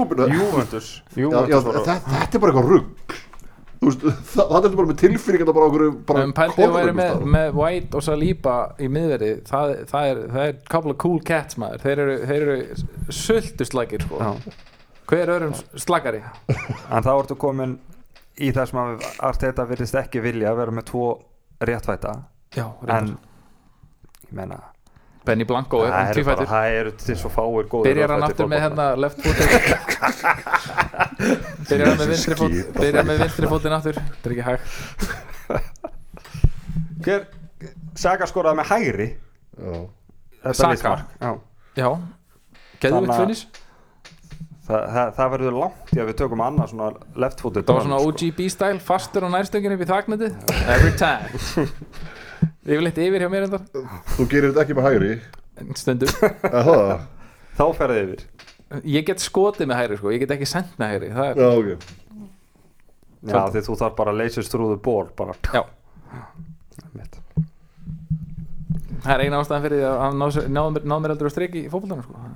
[1.69, 3.17] voru- þetta, er bara eitthvað rugg
[3.83, 7.25] veist, það, það er bara með tilfinningar bara okkur bara um pæltið að væri með,
[7.37, 11.59] með White og Saliba í miðverði það, það, er, það er couple of cool cats
[11.61, 11.85] maður.
[11.87, 14.21] Þeir eru, þeir eru sultuslækir sko.
[14.23, 14.61] Já.
[15.13, 17.77] hver öðrum slagari en þá ertu komin
[18.41, 21.07] í það sem að Arteta virðist ekki vilja að vera með tvo
[21.63, 22.15] réttvæta.
[22.57, 23.17] Já, en
[24.25, 24.61] ég meina
[25.27, 28.61] Benny Blanco er bara, tvífættur það eru til svo fáir góður byrjar hann aftur með
[28.65, 29.49] hérna left footed?
[31.69, 33.97] Byrjar hann með vinstri fót byrjar með vinstri fótin aftur?
[34.03, 34.67] Þetta er ekki hægt.
[37.07, 37.21] Hver
[38.03, 39.09] Saga skoraði með hægri.
[39.63, 39.75] Já.
[40.43, 40.93] þetta Saka?
[41.79, 41.89] Já.
[42.83, 43.43] Þannig að- finnis
[44.67, 46.89] það, það, það verður langt í að við tökum annað svona
[47.25, 50.33] left footed það var svona OGB style fastur á nærstönginu upp í þaknetið.
[50.67, 51.25] Every time
[52.63, 53.65] yfirleitt yfir hjá mér endar
[54.15, 55.11] þú gerir þetta ekki með hægri.
[55.79, 56.31] Stundum sko.
[57.59, 58.23] þá ferði yfir.
[58.89, 61.11] Ég get skotið með hægri sko, ég get ekki sendt með hægri.
[61.17, 61.99] Það er, já, ok.
[63.33, 65.37] Já því þú þarf bara að through the ball bara.
[65.55, 65.63] Já,
[66.97, 67.21] mitt.
[69.03, 71.37] það er eina ástæðan fyrir því að hann náð náð mér, náð mér aldrei að
[71.37, 72.33] streiki í fótboltanum sko.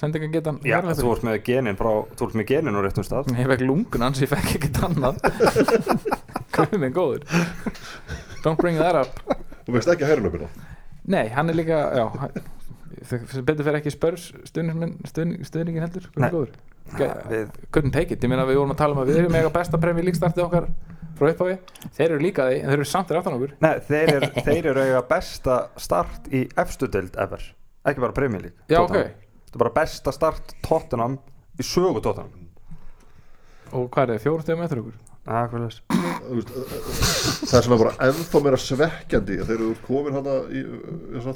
[0.00, 3.06] sendingan geta hann já þú ert með genin frá þú ert með genin á réttum
[3.08, 3.32] stað.
[3.36, 5.20] Ég fekk lungun hans, ég fekk ekkert annað.
[6.54, 7.28] Hvað minn góður.
[8.44, 10.48] Don't bring that up þú veist ekki hægri
[11.10, 12.42] nei, hann er líka já, hann-
[13.08, 16.08] sem betur fyrir ekki spörs stuðningin, stuðning, stuðningin heldur
[17.30, 19.52] er couldn't take it, ég meina við vorum að tala um að við erum mega
[19.54, 20.66] besta premjör líkstartið okkar
[21.20, 21.56] frá upphafi.
[21.96, 23.50] Þeir eru líka því, en þeir eru samt þér aftan okkur.
[23.60, 27.44] Nei, þeir, er, þeir eru eiga besta start í efstu deild ever.
[27.86, 31.18] Ekki bara Premier League já, ok, þetta er bara besta start Tottenham
[31.60, 32.48] í sögu Tottenham.
[33.70, 34.98] Og hvað er það, fjóru stegum eftir okkur?
[35.30, 40.64] Ah, Þú það er svona bara ennþá meira svekkjandi að þeir eru komin hana í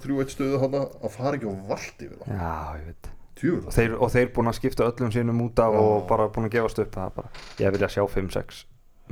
[0.04, 3.12] þrjú eitt stöðu hana að fara ekki á valdi við það já, ég veit
[3.44, 5.80] og þeir, og þeir búin að skipta öllum sínum út af Já.
[5.80, 8.62] og bara búin að gefast upp er bara, ég vilja sjá 5-6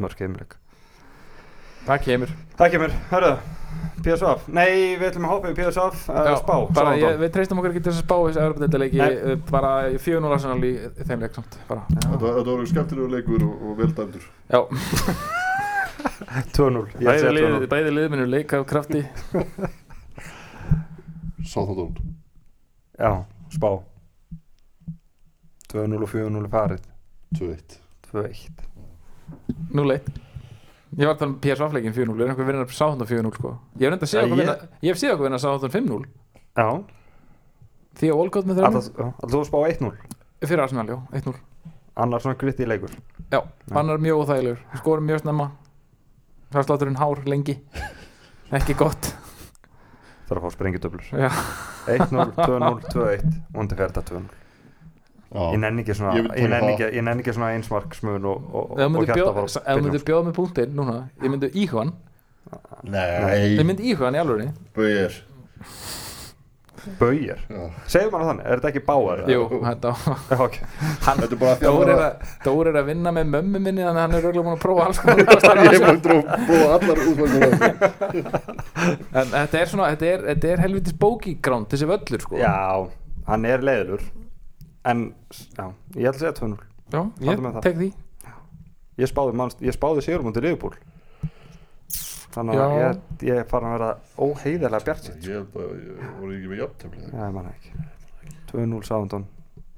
[0.01, 0.57] mörg heimleik
[1.87, 3.35] það kemur það kemur, hörðu
[4.03, 7.75] PSV, nei við ætlum að hoppa í PSV uh, spá, bara ég, við treystum okkur
[7.75, 12.51] ekki til að spá þessi eh, bara í 4-0 Arsenal í þeim leik samt þetta
[12.51, 14.61] voru skemmtilegu leikur og, og vel dæmdur já,
[16.33, 19.01] 2-0, ég bæði sé lið, 2-0 bæði liðminu leik af krafti.
[21.53, 21.93] Sáþóndón
[22.99, 23.13] já,
[23.51, 23.71] spá.
[25.73, 26.83] 2-0 og 4-0 er farið.
[27.37, 27.79] 2-1
[28.13, 28.51] 2-1
[29.73, 30.11] 0-1
[30.93, 33.49] ég var að tala um PSV-leikin 4-0 er einhver vinnar sáhundan 4-0 sko.
[33.81, 36.05] Ég hef reynda að segja ég- hef séð okkur vinna sáhundan 5-0
[36.61, 36.69] já,
[37.97, 38.67] því að Olgótt með 3-0
[39.01, 39.95] alltaf þú spá 1-0
[40.45, 41.33] fyrir Arsenal, já, 1-0
[41.97, 42.93] annar svona gritti leikur.
[43.33, 43.41] Já,
[43.73, 44.61] hann er mjög óþægilegur.
[44.81, 45.47] Skorum mjög snemma
[46.55, 47.59] hræðslátturinn hár lengi.
[48.53, 49.11] Ekki gott.
[50.29, 51.09] Það er að fá sprengitöflur.
[51.13, 51.31] Já,
[51.97, 54.31] 1-0, 2-0, 2-1 vondi fer þetta 2-0
[55.33, 60.35] ég nenni ekki svona ekki svona einsmarksmun og, og, ef þú og myndir bjóða með
[60.37, 61.93] punktinn núna ég myndi íhuga hann.
[62.85, 65.17] Ég Nei, myndi íhuga hann í alvörinni bauðir
[66.99, 67.39] Bauir,
[67.91, 69.21] segðu maður þannig, er þetta ekki báar?
[69.31, 72.01] jú, þetta er bara því að Dór er,
[72.43, 74.87] Dór er að vinna með mömmu minni þannig að hann er röglega búin að prófa
[74.89, 74.99] alls.
[75.03, 75.13] Ég
[75.71, 77.53] er búin að prófa allar útfæðum
[79.23, 82.41] en þetta er svona þetta er, þetta er helvitis bókigránd þessi völlur sko.
[82.43, 82.57] Já,
[83.31, 84.03] hann er leiðilur
[84.83, 85.05] En,
[85.55, 86.57] já, ég ætla að segja 2-0
[86.93, 87.63] Já, ég með það.
[87.63, 87.87] tek því.
[89.01, 90.75] Ég spáði, spáði sérum undir Liverpool
[92.33, 96.63] Þannig að ég, ég er farin að vera óheiðilega bjart sitt Ég voru ekki með
[96.63, 97.87] jafntefni Já, ég manna ekki.
[98.53, 99.29] 2-0 Sándon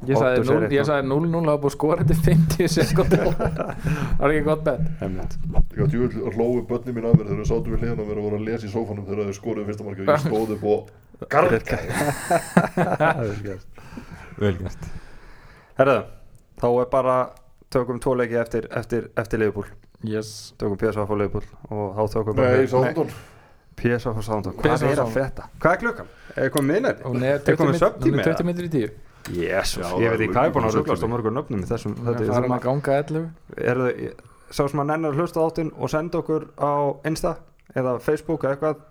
[0.04, 4.18] Ég sagði Oddur segir 0 ég sagði 0-0 hafa búið skora þetta 50 sekundum það
[4.20, 4.82] var ekki gott bet.
[5.04, 5.36] Einmitt.
[5.78, 8.68] Ég hlóðu börni mín af mér þegar þau sátum við hliðan og verið að lesa
[8.68, 10.04] í sófanum þegar þau skoruðu fyrsta markið.
[10.04, 10.80] Og ég stóði upp og
[11.32, 11.78] garga
[13.22, 13.80] Vel gert.
[14.42, 14.90] Vel gert.
[15.78, 15.96] Herðu,
[16.60, 17.16] þá er bara
[17.74, 19.70] tökum tvo leiki eftir, eftir, eftir Liverpool
[20.04, 20.52] yes.
[20.60, 23.10] Tökum PSV á Leifbúl og þá tökum Nei, Sándón
[23.80, 25.48] PSV á Sándón, hvað er að frétta?
[25.60, 26.12] Hvað er klukkan?
[26.36, 26.90] Er komið?
[27.04, 28.46] Hún er Er komið 20 svefntími, minn- hún er 20 eða?
[28.50, 28.92] minnir í tíu.
[29.24, 31.68] Jésus, ég veit það ekki er hvað er búin að rugglast á mörgum nöfnum í
[31.70, 34.10] þessum Það þetta er er farin sem að ganga 11 er það
[34.54, 36.72] sá sem að nennar að hlusta á áttinn og senda okkur á
[37.08, 37.32] Insta
[37.74, 38.82] eða Facebook eða eitthvað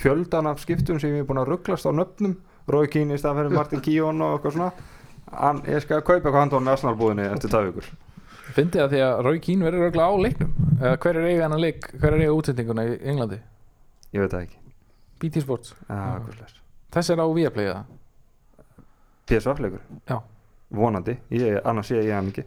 [0.00, 2.38] fjöldan af skiptum sem ég er búin að rugglast á nöfnum
[2.68, 4.72] Rói Kín í stað fyrir Martin Kíón og eitthvað svona
[5.32, 7.90] hann, ég skal kaupa eitthvað handón með Arsenal-búðinni eftir það ykkur
[8.56, 10.52] Fyndi það því að Rói Kín verður örugglega á leiknum.
[10.78, 13.38] Eða hver er eiga hennar leik, hver er eiga útsendinguna í Englandi?
[14.14, 14.58] Ég veit það ekki.
[15.18, 15.74] BT Sports.
[15.88, 16.58] Ja, mm.
[16.94, 17.84] Þess er á Viaplay eða?
[19.28, 20.18] PSV-leikur Já.
[20.72, 22.44] vonandi, ég, annars sé ég hann ekki.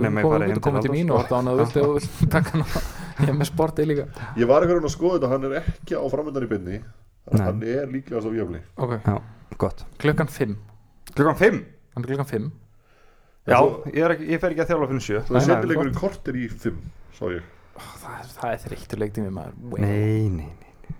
[0.00, 2.28] Nema ég fari heim þú til komið til mín og orða hann að og viltu
[2.32, 4.06] taka hann á- Ég er með sportið líka.
[4.36, 6.80] Ég var eitthvað að skoða þetta, hann er ekki á framöndan í
[7.26, 7.42] Nei.
[7.42, 8.92] Hann er líklegast á Viafli Ok,
[9.58, 9.80] gott.
[9.98, 10.52] Klukkan 5
[11.16, 11.56] klukkan 5
[11.96, 12.50] Hann er klukkan 5
[13.46, 15.94] já, svo- ég, er ekki, ég fer ekki að þjála fyrir 7 Svo er settileikurinn
[16.00, 16.78] kortir í 5
[17.16, 17.42] Sá ég.
[17.76, 19.54] Það er, það er þreyttur leiktími maður.
[19.62, 19.80] Wow.
[19.80, 20.94] nei, nei, nei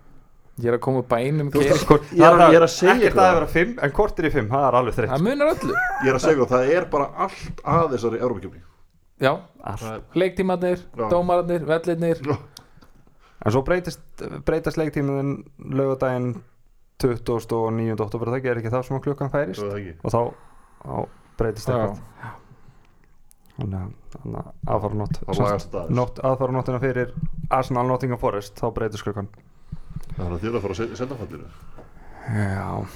[0.56, 3.10] Ég er að koma bænum Þú Ég er að- það- ég er að segja ekkert
[3.10, 3.34] ykkur að það.
[3.36, 5.10] vera 5 en kortir í 5, það er alveg þreytt.
[5.12, 5.74] Það munar öllu.
[5.76, 8.62] Ég er að segja það, það er bara allt að þessari Európa-kjöfni
[9.20, 9.32] Já,
[10.96, 11.08] Já.
[11.10, 12.20] dómararnir, vellirnir
[13.46, 14.00] En svo breytist,
[14.44, 15.44] breytast leiktímiðin
[15.76, 16.30] lögadaginn
[16.98, 18.00] 29.
[18.00, 19.60] oktober það er ekki það sem að klukkan færist?
[19.60, 19.94] Svo er það ekki.
[20.02, 20.20] Og þá,
[20.82, 21.08] þá
[21.38, 21.74] breytist Já.
[21.76, 21.98] eitthvað
[23.56, 25.96] þannig að- þannig að aðfaranótt Það lagast þetta aðeins.
[25.96, 27.12] nótt, aðfaranóttina fyrir
[27.50, 29.28] Arsenal Nottingham Forest þá breytist klukkan.
[30.16, 31.48] Það er að þér að fara að se- senda fallinu
[32.26, 32.86] já.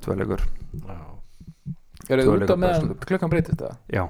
[0.00, 0.40] Tvöleikur
[0.86, 0.98] Já.
[2.10, 3.76] Eru þið út af meðan klukkan breytist það?
[3.90, 4.08] já,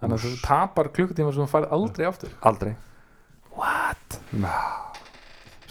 [0.00, 2.30] Þannig að þú tapar klukkutíma sem þú farið aldrei aftur?
[2.42, 2.76] Aldrei.
[3.56, 4.20] What?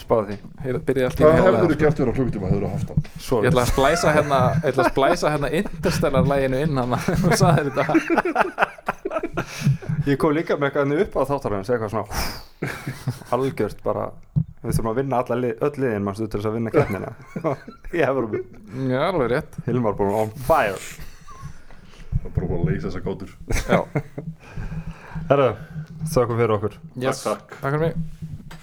[0.08, 0.52] Spáði því.
[0.64, 2.90] Heyrðu, byrjaði allt í einu hefur þú gert þér á klukkutíma hefur þú haft?
[3.22, 6.96] Svo Ég ætla að splæsa hérna Ég ætla að splæsa hérna Interstellar læginu inn hann
[7.28, 7.86] og sagði þetta.
[10.08, 12.08] Ég kom líka með eitthvað upp á þáttarinn segja eitthvað svona
[13.36, 14.06] algjört bara
[14.64, 17.12] við þurfum að vinna alla lið, öll liðin mannstu til þess að vinna keppnina.
[17.98, 18.30] Ég hefur
[18.88, 19.60] Já, alveg rétt.
[19.68, 20.80] Hilmar búin on fire.
[22.24, 23.36] Það bara búin að leysa þessa gátur
[23.68, 23.80] Já,
[25.28, 25.50] Herra,
[26.08, 26.80] þökkum fyrir okkur.
[26.96, 27.26] Yes.
[27.28, 27.60] Takk, takk.
[27.62, 28.57] Takk fyrir mig